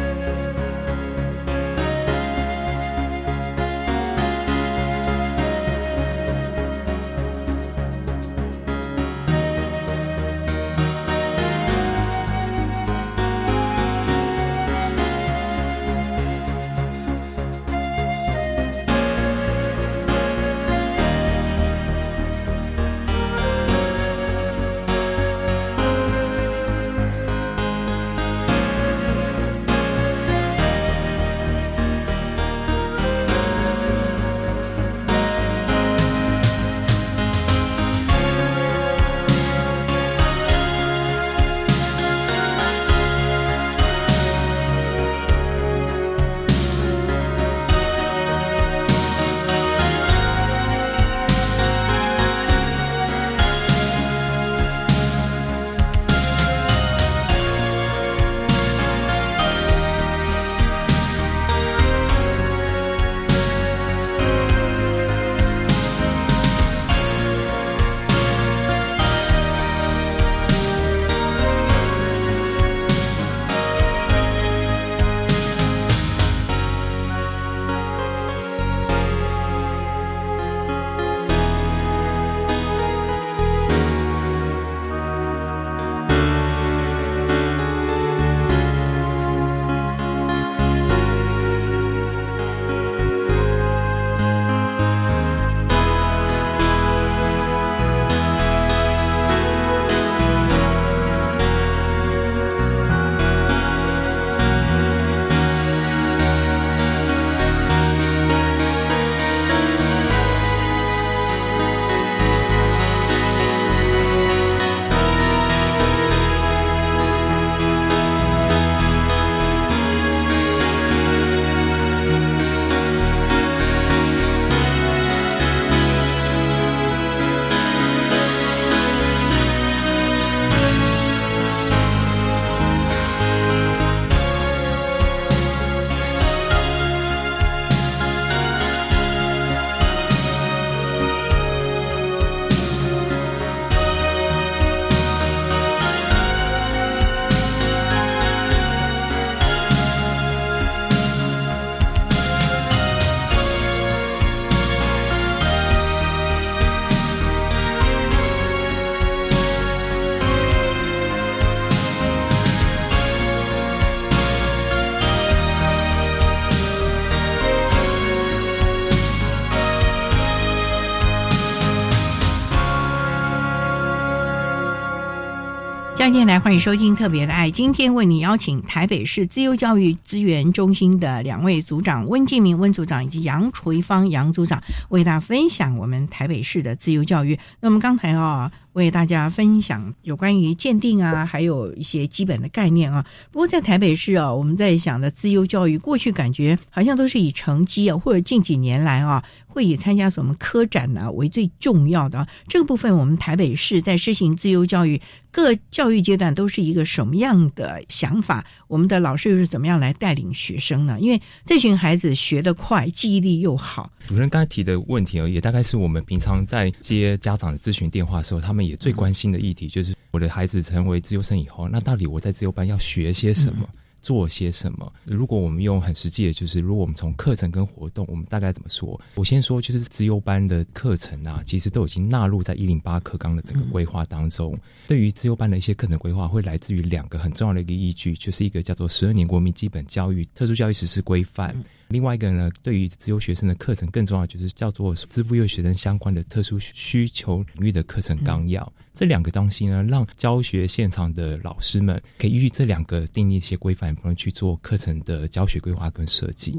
[176.18, 184.59] 电台欢迎收听《特别的爱》，今天为你邀请台北市自由教育资源中心的两位组长温建明温组长以及杨垂芳杨组长，
[184.89, 187.38] 为大家分享我们台北市的自由教育。
[187.59, 188.51] 那么刚才啊。
[188.74, 193.03] 为大家分享有关于鉴定啊，还有一些基本的概念啊。
[193.32, 202.28] 不过在台北市啊，我们在想的自由教育，过去感觉好像都是以成绩啊，或者近几年来啊，会以参加什么科展呢为最重要的。
[202.47, 205.01] 这个部分，我们台北市在实行自由教育，
[205.32, 208.45] 各教育阶段都是一个什么样的想法？
[208.70, 210.97] 我们的老师又是怎么样来带领学生呢？
[211.01, 213.91] 因为这群孩子学得快，记忆力又好。
[214.08, 223.68] 主持人刚才提的问题而已，大概是我们平常在接家长的咨询电话的时候，他们也最关心的议题，就是我的孩子成为自由生以后，那到底我在自由班要学些什么？
[224.08, 224.89] 做些什么？
[225.03, 228.97] 如果我们用很实际的，就是如果我们从课程跟活动，我们大概怎么说？
[229.16, 234.58] 我先说，就是资优班的课程啊，其实都已经纳入在一零八课纲的整个规划当中。
[234.88, 241.53] 对于资优班的一些课程规划，会来自于两个很重要的一个依据，就是一个叫做《十二年国民基本教育特殊教育实施规范》。
[241.89, 248.71] 另外一个呢，对于自由学生的课程更重要，就是叫做支付幼学生相关的特殊需求领域的课程纲要。
[248.93, 256.57] 这两个东西呢，让教学现场的老师们可以依据这两个定义一些规范，不能去做课程的教学规划跟设计。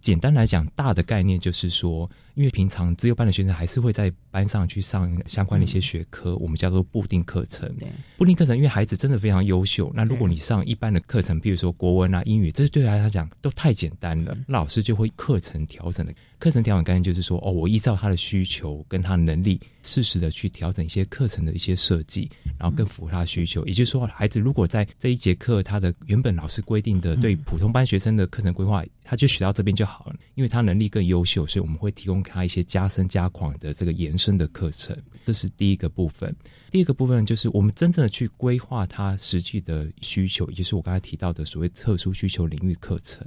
[0.00, 7.74] 简单来讲，大的概念就是说，因为平常自由班的学生还是会在班上去上相关的一些学科，我们叫做固定课程。
[8.18, 16.14] 固定课程，因为孩子真的非常优秀，那如果你上一般的课程，比如说国文啊、英语，这对他来讲都太简单了，老师就会课程调整的。
[16.38, 23.64] 课程调整概念就是说，哦，我依照他的需求跟他的能力，适时的去调整一些课程的一些设计，然后更符合他的需求。
[23.64, 34.96] 也就是说，孩子如果在这一节课，他的原本老师规定的对普通班学生的课程规划，他就学到这边就好了，因为他能力更优秀，所以我们会提供开一些加深加广的这个延伸的课程。
[35.24, 36.34] 这是第一个部分。
[36.70, 43.24] 第二个部分就是我们真正的去规划他实际的需求，也就是我刚才提到的所谓特殊需求领域课程。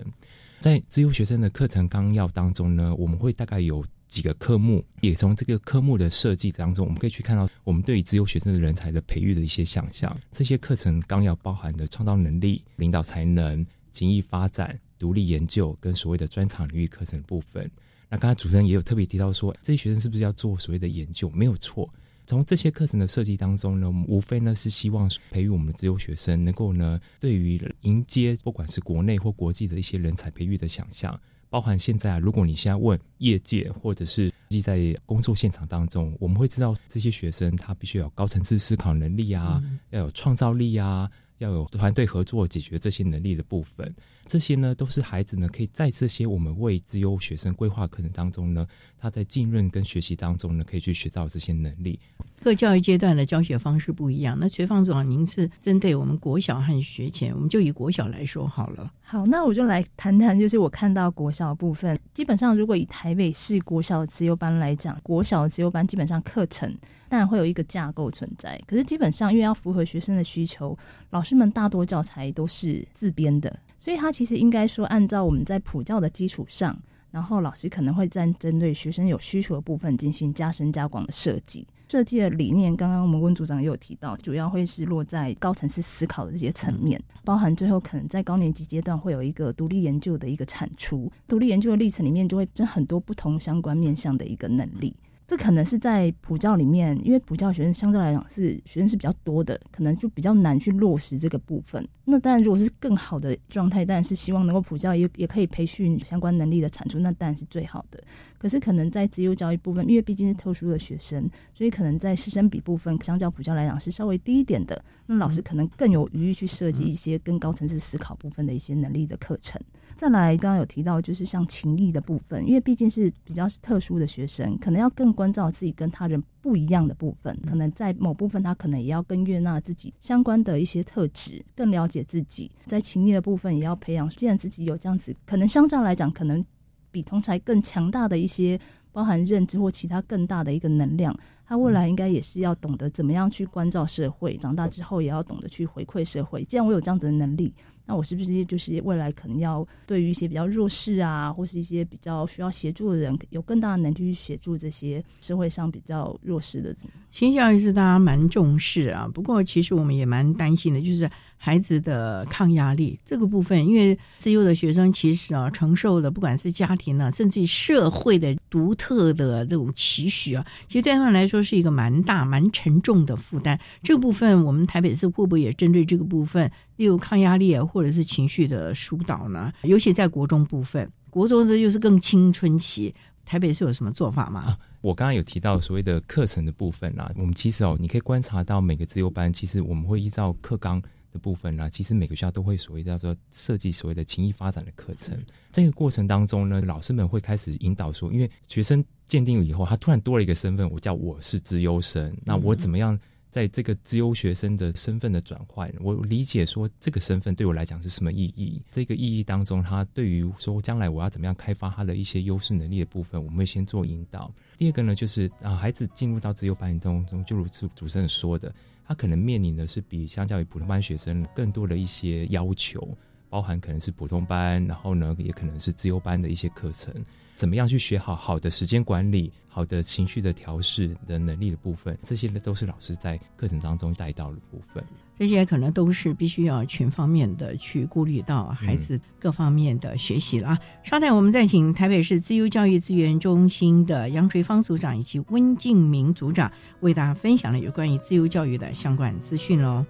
[0.60, 10.16] 在自由学生的课程纲要当中呢，我们会大概有几个科目，也从这个科目的设计当中，我们可以去看到我们对于自由学生的人才的培育的一些想象。
[10.34, 17.72] 这些课程纲要包含的创造能力、领导才能、情谊发展、独立研究跟所谓的专场领域课程部分。
[18.10, 21.30] 那刚才主持人也有特别提到说，这些学生是不是要做所谓的研究？
[21.30, 21.88] 没有错。
[22.26, 34.32] 从这些课程的设计当中呢，我们无非呢是希望培育我们的自由学生，能够呢对于迎接不管是国内或国际的一些人才培育的想象，包含现在如果你现在问业界或者是
[34.62, 41.10] 在工作现场当中，我们会知道这些学生他必须要有高层次思考能力啊，要有创造力啊，
[41.40, 43.94] 要有团队合作解决这些能力的部分。
[44.26, 48.68] 这些呢，都是孩子呢可以在这些我们为自由学生规划课程当中呢，
[49.00, 52.00] 他在浸润跟学习当中呢，可以去学到这些能力。
[52.42, 58.94] 各教育阶段的教学方式不一样，那学方总您是针对我们国小和学前，我们就以国小来说好了。
[59.02, 66.74] 好，那我就来谈谈，就是我看到国小部分，基本上如果以台北市国小自由班来讲，国小自由班基本上课程
[67.10, 70.78] 当然会有一个架构存在，可是基本上因为要符合学生的需求，
[71.10, 73.60] 老师们大多教材都是自编的。
[73.80, 76.78] 所以，它其实应该说，按照我们在普教的基础上，
[77.12, 81.66] 然后老师可能会在针对学生有需求的部分进行加深加广的设计。
[81.88, 91.12] 设计的理念，刚刚我们温组长也有提到，主要会是落在高层次思考的这些层面，包含最后可能在高年级阶段会有一个独立研究的一个产出。
[91.28, 94.95] 独立研究的历程里面，就会增很多不同相关面向的一个能力。
[95.30, 101.88] 这可能是在普教里面，因为普教学生相对来讲是学生是比较多的，可能就比较难去落实这个部分。
[102.04, 108.04] 那当然，如果是更好的状态，当然是希望能够普教也也可以培训相关能力的产出，那当然是最好的。
[108.40, 114.84] 可是可能在自由教育部分，因为毕竟是特殊的学生，所以可能在师生比部分，相较普教来讲是稍微低一点的。
[115.06, 119.62] 那老师可能更有余裕去设计一些更高层次思考部分的一些能力的课程。
[120.00, 134.08] 再来，刚刚有提到，就是像情谊的部分，因为毕竟是比较是特殊的学生，可能要更关照自己跟他人不一样的部分，可能在某部分他可能也要更悦纳自己相关的一些特质，更了解自己，在情谊的部分也要培养。
[134.12, 136.45] 既然自己有这样子，可能相较来讲，可能
[136.91, 138.58] 比同才更强大的一些，
[138.93, 141.14] 包含认知或其他更大的一个能量，
[141.45, 146.41] 他未来应该也是要懂得怎么样去关照社会，长大之后也要懂得去回馈社会。
[146.45, 147.54] 既然我有这样子的能力。
[147.90, 156.78] 那我是不是就是未来可能要对于一些比较弱势啊，或是一些比较需要协助的人，有更大的能力去协助这些社会上比较弱势的人？
[157.10, 173.60] 新教育是大家蛮重视啊，不过其实我们也蛮担心的，就是孩子的抗压力这个部分，因为自幼的学生其实啊，承受的不管是家庭呢，甚至于社会的独特的这种期许啊，其实对他们来说是一个蛮大、蛮沉重的负担。
[173.82, 179.52] 这个部分，我们台北市会不会也针对这个部分，例如抗压力啊，或者是情绪的疏导呢？
[179.64, 184.58] 尤其在国中部分，国中这又是更青春期，台北是有什么做法吗？
[184.80, 195.22] 我刚刚有提到所谓的课程的部分啊，我们其实哦，你可以观察到每个自由班，其实我们会依照课纲的部分呢，其实每个学校都会所谓叫做设计所谓的情谊发展的课程。
[195.52, 202.98] 这个过程当中呢，老师们会开始引导说，因为学生鉴定以后，他突然多了一个身份，我叫我是自优生，那我怎么样？
[203.30, 208.62] 在这个资优学生的身份的转换，我理解说这个身份对我来讲是什么意义？
[208.72, 214.34] 这个意义当中，他对于说将来我要怎么样开发他的一些优势能力的部分，我们会先做引导。
[214.58, 218.54] 第二个呢，就是啊，孩子进入到自由班当中，就如主主持人说的，
[218.88, 222.98] 他可能面临的是比相较于普通班学生更多的一些要求，
[223.30, 226.92] 包含可能是普通班，然后呢，也可能是自由班的一些课程。
[227.40, 234.84] 怎么样去学好好的时间管理、好的情绪的调试的能力的部分，这些呢都是老师在课程当中带到的部分。
[235.18, 240.60] 这些可能都是必须要全方面的去顾虑到孩子各方面的学习了。
[240.84, 249.86] 稍待，我们再请台北市自由教育资源中心的杨垂芳组长以及温敬明组长为大家分享了有关于自由教育的相关资讯喽。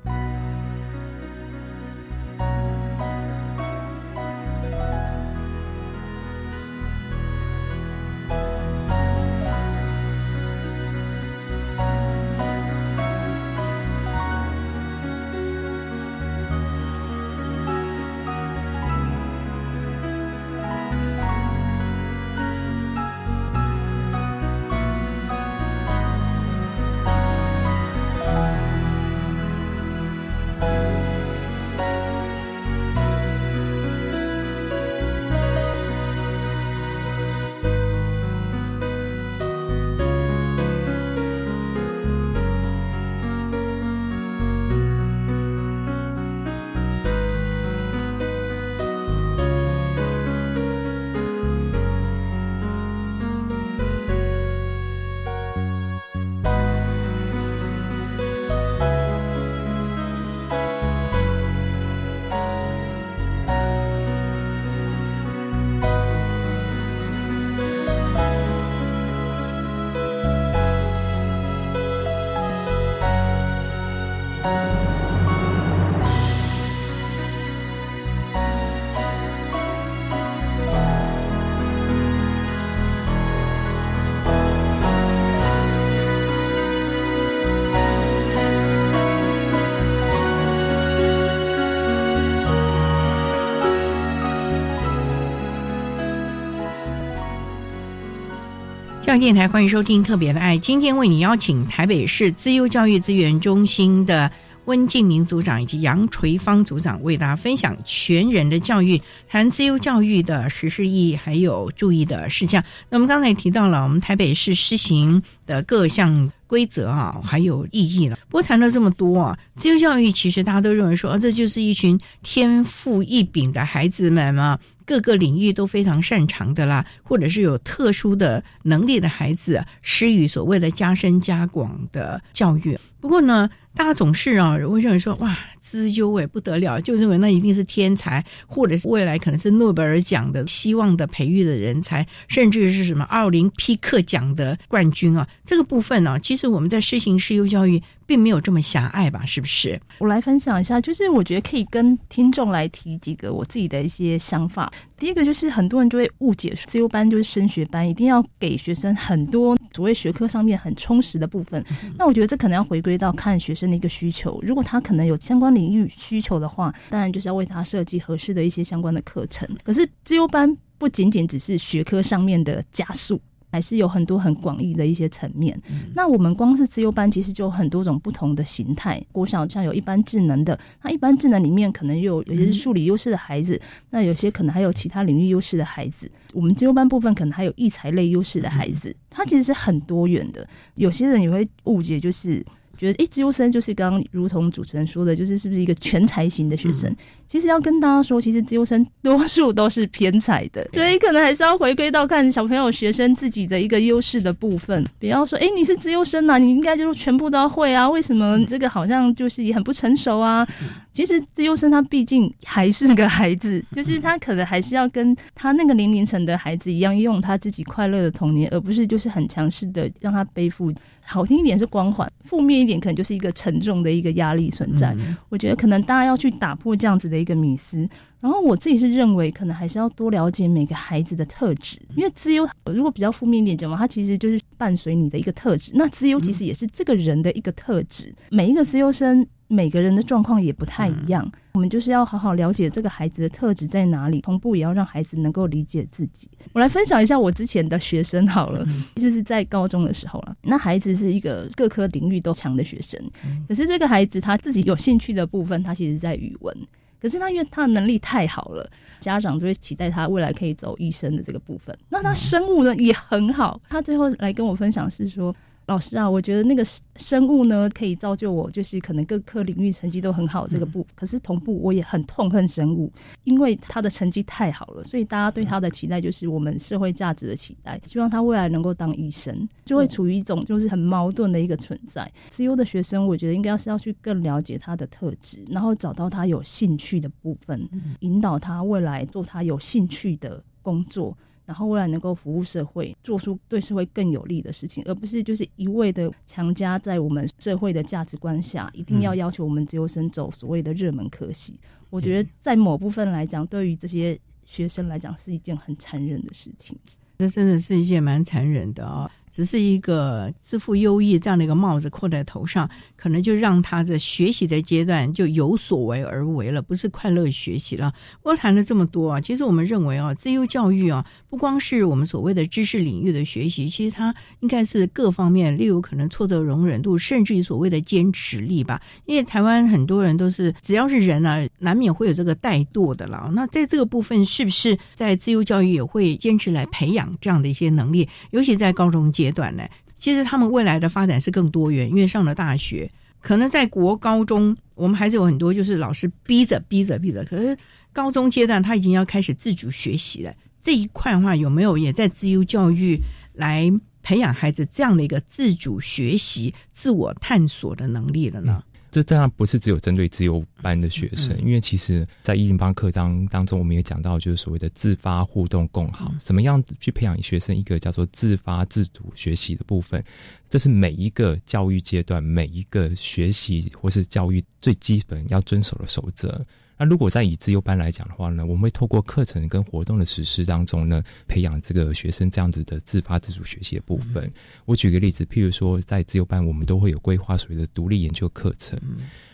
[99.09, 100.55] 上电台，欢迎收听《特别的爱》。
[100.59, 104.31] 今天为你邀请台北市资优教育资源中心的
[104.65, 112.63] 温静明组长以及杨垂芳组长，为大家分享全人的教育，谈资优教育的实施意义，还有注意的事项。
[112.87, 118.17] 那么刚才提到了，我们台北市施行的各项规则啊，还有意义了。
[118.27, 124.57] 不过谈了这么多啊，自由教育其实大家都认为说，啊，这就是一群天赋异禀的孩子们嘛。
[124.83, 132.75] 各个领域都非常擅长的啦，或者是有特殊的能力的孩子，施予所谓的加深加广的教育。
[132.99, 133.47] 不过呢，
[133.79, 145.25] 大家总是啊，会认为说，哇，资优诶不得了，就认为那一定是天才，或者是未来可能是诺贝尔奖的希望的培育的人才，甚至是什么奥林匹克奖的冠军啊。
[145.45, 147.81] 这个部分呢，其实我们在施行师优教育。
[148.09, 149.23] 并没有这么狭隘吧？
[149.23, 149.79] 是不是？
[149.99, 154.73] 我来分享一下，就是我觉得可以跟听众来提几个我自己的一些想法。
[154.97, 161.63] 第一个就是很多人就会误解自由班就是升学班，一定要给学生很多所谓学科上面很充实的部分。
[161.97, 164.39] 那我觉得这可能要回归到看学生的一个需求。
[164.41, 169.47] 如果他可能有相关领域需求的话，当然就是要为他设计合适的一些相关的课程。
[169.63, 173.19] 可是自由班不仅仅只是学科上面的加速。
[173.51, 175.59] 还是有很多很广义的一些层面。
[175.93, 179.03] 那我们光是自由班，其实就有很多种不同的形态。
[179.11, 186.09] 国小像有一般智能的，那一般智能里面可能有有些是数理优势的孩子，那有些可能还有其他领域优势的孩子。
[186.33, 190.47] 我们自由班部分可能还有艺才类优势的孩子，它其实是很多元的。
[190.75, 192.45] 有些人也会误解，就是
[192.79, 196.95] 觉得，哎，资优生就是刚刚如同主持人说的，就是是不是一个全才型的学生？
[197.27, 204.83] 其实要跟大家说，其实资优生多数都是偏才的，所以可能还是要回归到看小朋友、学生自己的一个优势的部分。
[204.97, 207.87] 不要说，哎，你是资优生呐，你应该就是全部都要会啊？
[207.87, 210.47] 为什么这个好像就是也很不成熟啊？
[210.93, 220.73] 其实资优生他毕竟还是个孩子， 就是他可能还是要跟他那个年龄层的孩子一样，用他自己快乐的童年，而不是就是很强势的让他背负。
[221.09, 224.95] 好听一点是光环，负面一点可能就是一个沉重的一个压力存在。
[225.29, 227.89] 我觉得可能大家要去打破这样子的一个迷思。
[228.21, 235.71] 然后我自己是认为，可能还是要多了解每个孩子的特质，因为资优如果比较负面一点讲嘛，它其实就是伴随你的一个特质。
[235.73, 238.13] 那资优其实也是这个人的一个特质。
[238.29, 239.25] 每一个资优生。
[239.51, 246.29] 每个人的状况也不太一样，我们就是要好好了解这个孩子的特质在哪里，同步也要让孩子能够理解自己。
[246.53, 248.63] 我来分享一下我之前的学生好了，
[248.95, 250.35] 就是在高中的时候了。
[250.43, 253.03] 那孩子是一个各科领域都强的学生，
[253.47, 256.55] 可是这个孩子他自己有兴趣的部分，他其实在语文，
[257.01, 258.69] 可是他因为他的能力太好了，
[258.99, 261.75] 家长就会期待他未来可以走医生的这个部分。
[261.89, 265.35] 那他生物呢也很好，他最后来跟我分享是说。
[265.69, 266.65] 老师啊，我觉得那个
[266.95, 270.83] 生物呢，可以造就我，就是可能各科领域成绩都很好这个部。
[270.95, 272.91] 可是同步我也很痛恨生物，
[273.23, 282.11] 因为他的成绩太好了，所以大家对他的期待就是我们社会价值的期待，希望他未来能够当医生，就会处于一种就是很矛盾的一个存在。
[282.31, 291.15] 自优的学生，我觉得应该是要去更了解他的特质，然后找到他有兴趣的部分，引导他未来做他有兴趣的工作。
[291.49, 301.59] 然后未来能够服务社会，做出对社会更有利的事情，而不是就是一味的强加在我们社会的价值观下，一定要要求我们自由生走所谓的热门科系。
[301.89, 306.77] 我觉得在某部分来讲，对于这些学生来讲，是一件很残忍的事情。
[307.17, 309.11] 这真的是一件蛮残忍的啊。
[309.31, 317.93] 只是一个自负优异这样的一个帽子扣在头上，可能就让他在学习的阶段就有所为而为了，不是快乐学习了。
[318.23, 328.81] 我谈了这么多啊，其实我们认为啊，自由教育啊，不光是我们所谓的知识领域的学习，其实它应该是各方面，例如可能挫折容忍度，甚至于所谓的坚持力吧。
[329.05, 333.29] 因为台湾很多人都是只要是人啊，难免会有这个怠惰的了。
[333.33, 338.07] 那在这个部分，是不是在自由教育也会坚持来培养这样的一些能力？
[338.31, 339.11] 尤其在高中。
[339.19, 339.63] 阶段呢，
[339.97, 342.89] 其实他们未来的发展是更多元，因为上了大学，
[343.19, 347.57] 可能在国高中，我们孩子有很多就是老师逼着逼着逼着，可是
[347.91, 350.33] 高中阶段他已经要开始自主学习了。
[350.63, 352.97] 这一块的话，有没有也在自由教育
[353.33, 353.69] 来
[354.01, 358.63] 培养孩子这样的一个自主学习、自我探索的能力了呢？
[358.91, 370.03] 这当然不是只有针对自由班的学生，因为其实，在一零八课当当中，我们也讲到，就是所谓的自发互动共好，怎么样去培养学生一个叫做自发自主学习的部分，
[370.49, 376.41] 这是每一个教育阶段每一个学习或是教育最基本要遵守的守则。
[376.79, 384.31] 那如果在以自由班来讲的话呢，我们会透过课程跟活动的实施当中呢，培养这个学生这样子的自发自主学习的部分。
[384.63, 388.79] 我举个例子，譬如说在自由班，我们都会有规划所谓的独立研究课程。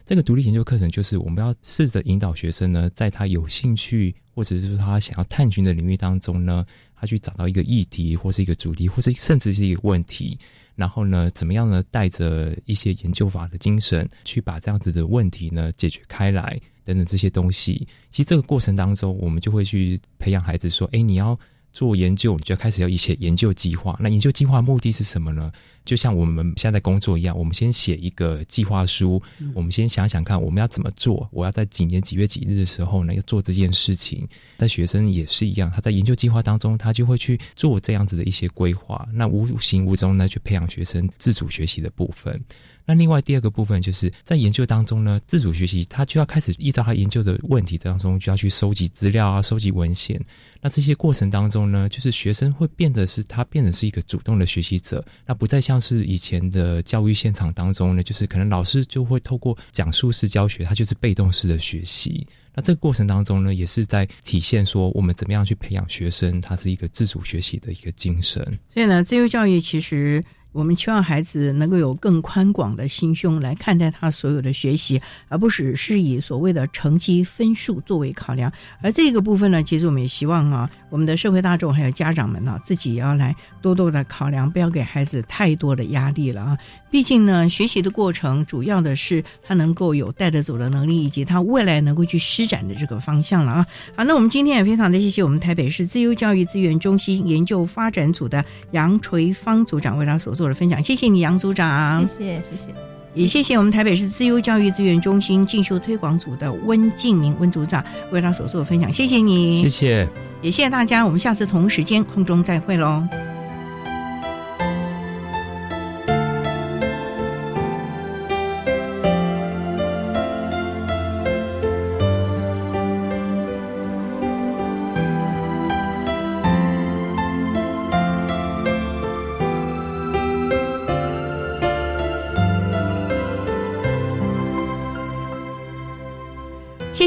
[0.04, 6.66] 这个独立研究课程就是我们要试着引导学生呢，在他有兴趣或者是说他想要探寻的领域当中呢，
[6.96, 10.36] 他去找到一个议题或是一个主题，或是甚至是一个问题，
[10.74, 16.60] 然后呢，怎么样呢，带着一些研究法的精神，去把这样子的问题呢解决开来。
[16.86, 21.38] 等等这些东西，其实这个过程当中，我们就会去培养孩子说：，哎，你要
[21.74, 23.98] 做研究，你就开始要一些研究计划。
[24.00, 25.52] 那研究计划目的是什么呢？
[25.84, 29.22] 就像我们现在工作一样，我们先写一个计划书，
[29.54, 31.28] 我们先想想看我们要怎么做。
[31.32, 34.26] 我要在几年几月几日的时候呢，要做这件事情。
[34.58, 39.08] 在学生也是一样，他在研究计划当中，他就会去做这样子的一些规划。
[39.12, 42.42] 那无形无中呢，去培养学生自主学习的部分。
[42.86, 50.22] 那另外第二个部分就是在研究当中呢，自主学习，他就要开始依照他研究的问题当中，就要去收集资料啊，收集文献。
[50.62, 62.28] 那这些过程当中呢，就是学生会变得是他变得是一个主动的学习者，那不再像是以前的教育现场当中呢，就是可能老师就会透过讲述式教学，他就是被动式的学习。
[62.54, 68.44] 那这个过程当中呢，也是在体现说我们怎么样去培养学生，他是一个自主学习的一个精神。
[68.70, 70.24] 所以呢，自由教育其实。
[70.56, 78.50] 我们期望孩子能够有更宽广的心胸来看待他所有的学习，而不只是以所谓的成绩分数作为考量。
[78.82, 86.58] 而这个部分呢，其实我们也希望啊，我们的社会大众还有家长们呢，自己也要来多多的考量，不要给孩子太多的压力了啊。
[86.90, 93.68] 毕竟呢，学习的过程主要的是他能够有带着走的能力，以及他未来能够去施展的这个方向了啊。
[93.98, 100.45] 好，那我们今天也非常的谢谢我们台北市自由教育资源中心研究发展组的杨垂芳组长为大家所做。
[100.48, 102.08] 的分享，谢谢你，杨组长。
[102.08, 102.74] 谢谢，谢谢。
[103.14, 107.82] 也谢谢我们台北市自优教育资源中心进修推广组的温敬明温组长
[108.12, 110.08] 为他所做的分享，谢谢你，谢谢，
[110.42, 113.08] 也谢谢大家，我们下次同时间空中再会喽。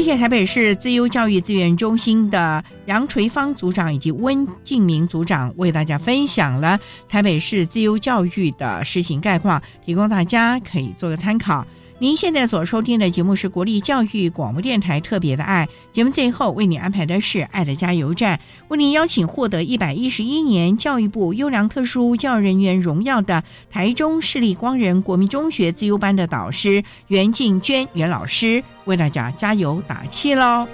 [0.09, 11.63] 谢台北市自由教育资源中心的杨垂芳组长以及温敬明组长为大家分享了台北市自由教育的施行概况，提供大家可以做个参考。
[12.01, 18.39] 您现在所收听的节目是国立教育广播电台特别的爱节目，最后为你安排的是爱的加油站，
[18.69, 30.65] 为您邀请获得一百一十一年教育部优良特殊教育人员荣耀的台中市立光仁国民中学自优班的导师袁静娟袁老师，为大家加油打气喽。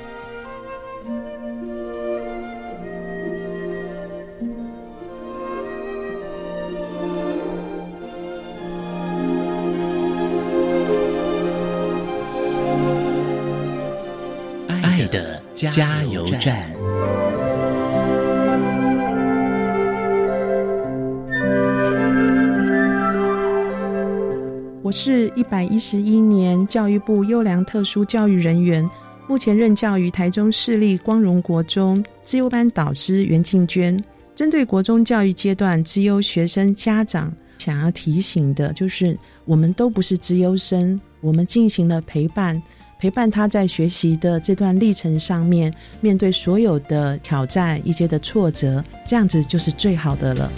[15.16, 16.70] 的加油站。
[24.84, 28.88] 我是一百一十一年教育部优良特殊教育人员，
[29.28, 33.98] 目前任教于台中市立光荣国中自优班导师袁庆娟。
[34.36, 42.62] 针对国中教育阶段资优学生家长，想要提醒的就是，我们都不是资优生，我们进行了陪伴。
[43.06, 50.52] 陪伴他在学习的这段历程上面，面对所有的挑战、一些的挫折，这样子就是最好的了。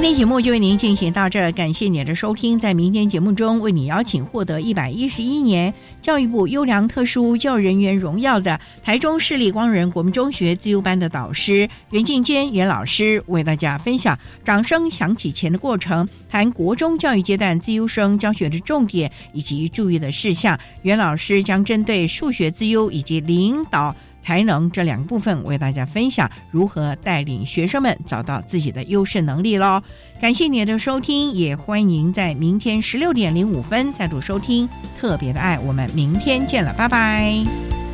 [0.00, 2.58] 今天节目就为您进行到这儿，感谢您的收听。
[2.58, 20.58] 在明天节目中，为你邀请获得一百一十一年教育部优良特殊教育人员荣耀的台中市立光仁国民中学自优班的导师袁静娟袁老师，为大家分享掌声响起前的过程，谈国中教育阶段自优生教学的重点以及注意的事项。
[20.80, 23.94] 袁老师将针对数学自优以及领导。
[24.22, 29.82] 才能这两个部分为大家分享如何带领学生们找到自己的优势能力喽。
[30.20, 34.68] 感谢你的收听，也欢迎在明天十六点零五分再度收听
[34.98, 35.58] 特别的爱。
[35.58, 37.89] 我们明天见了，拜拜。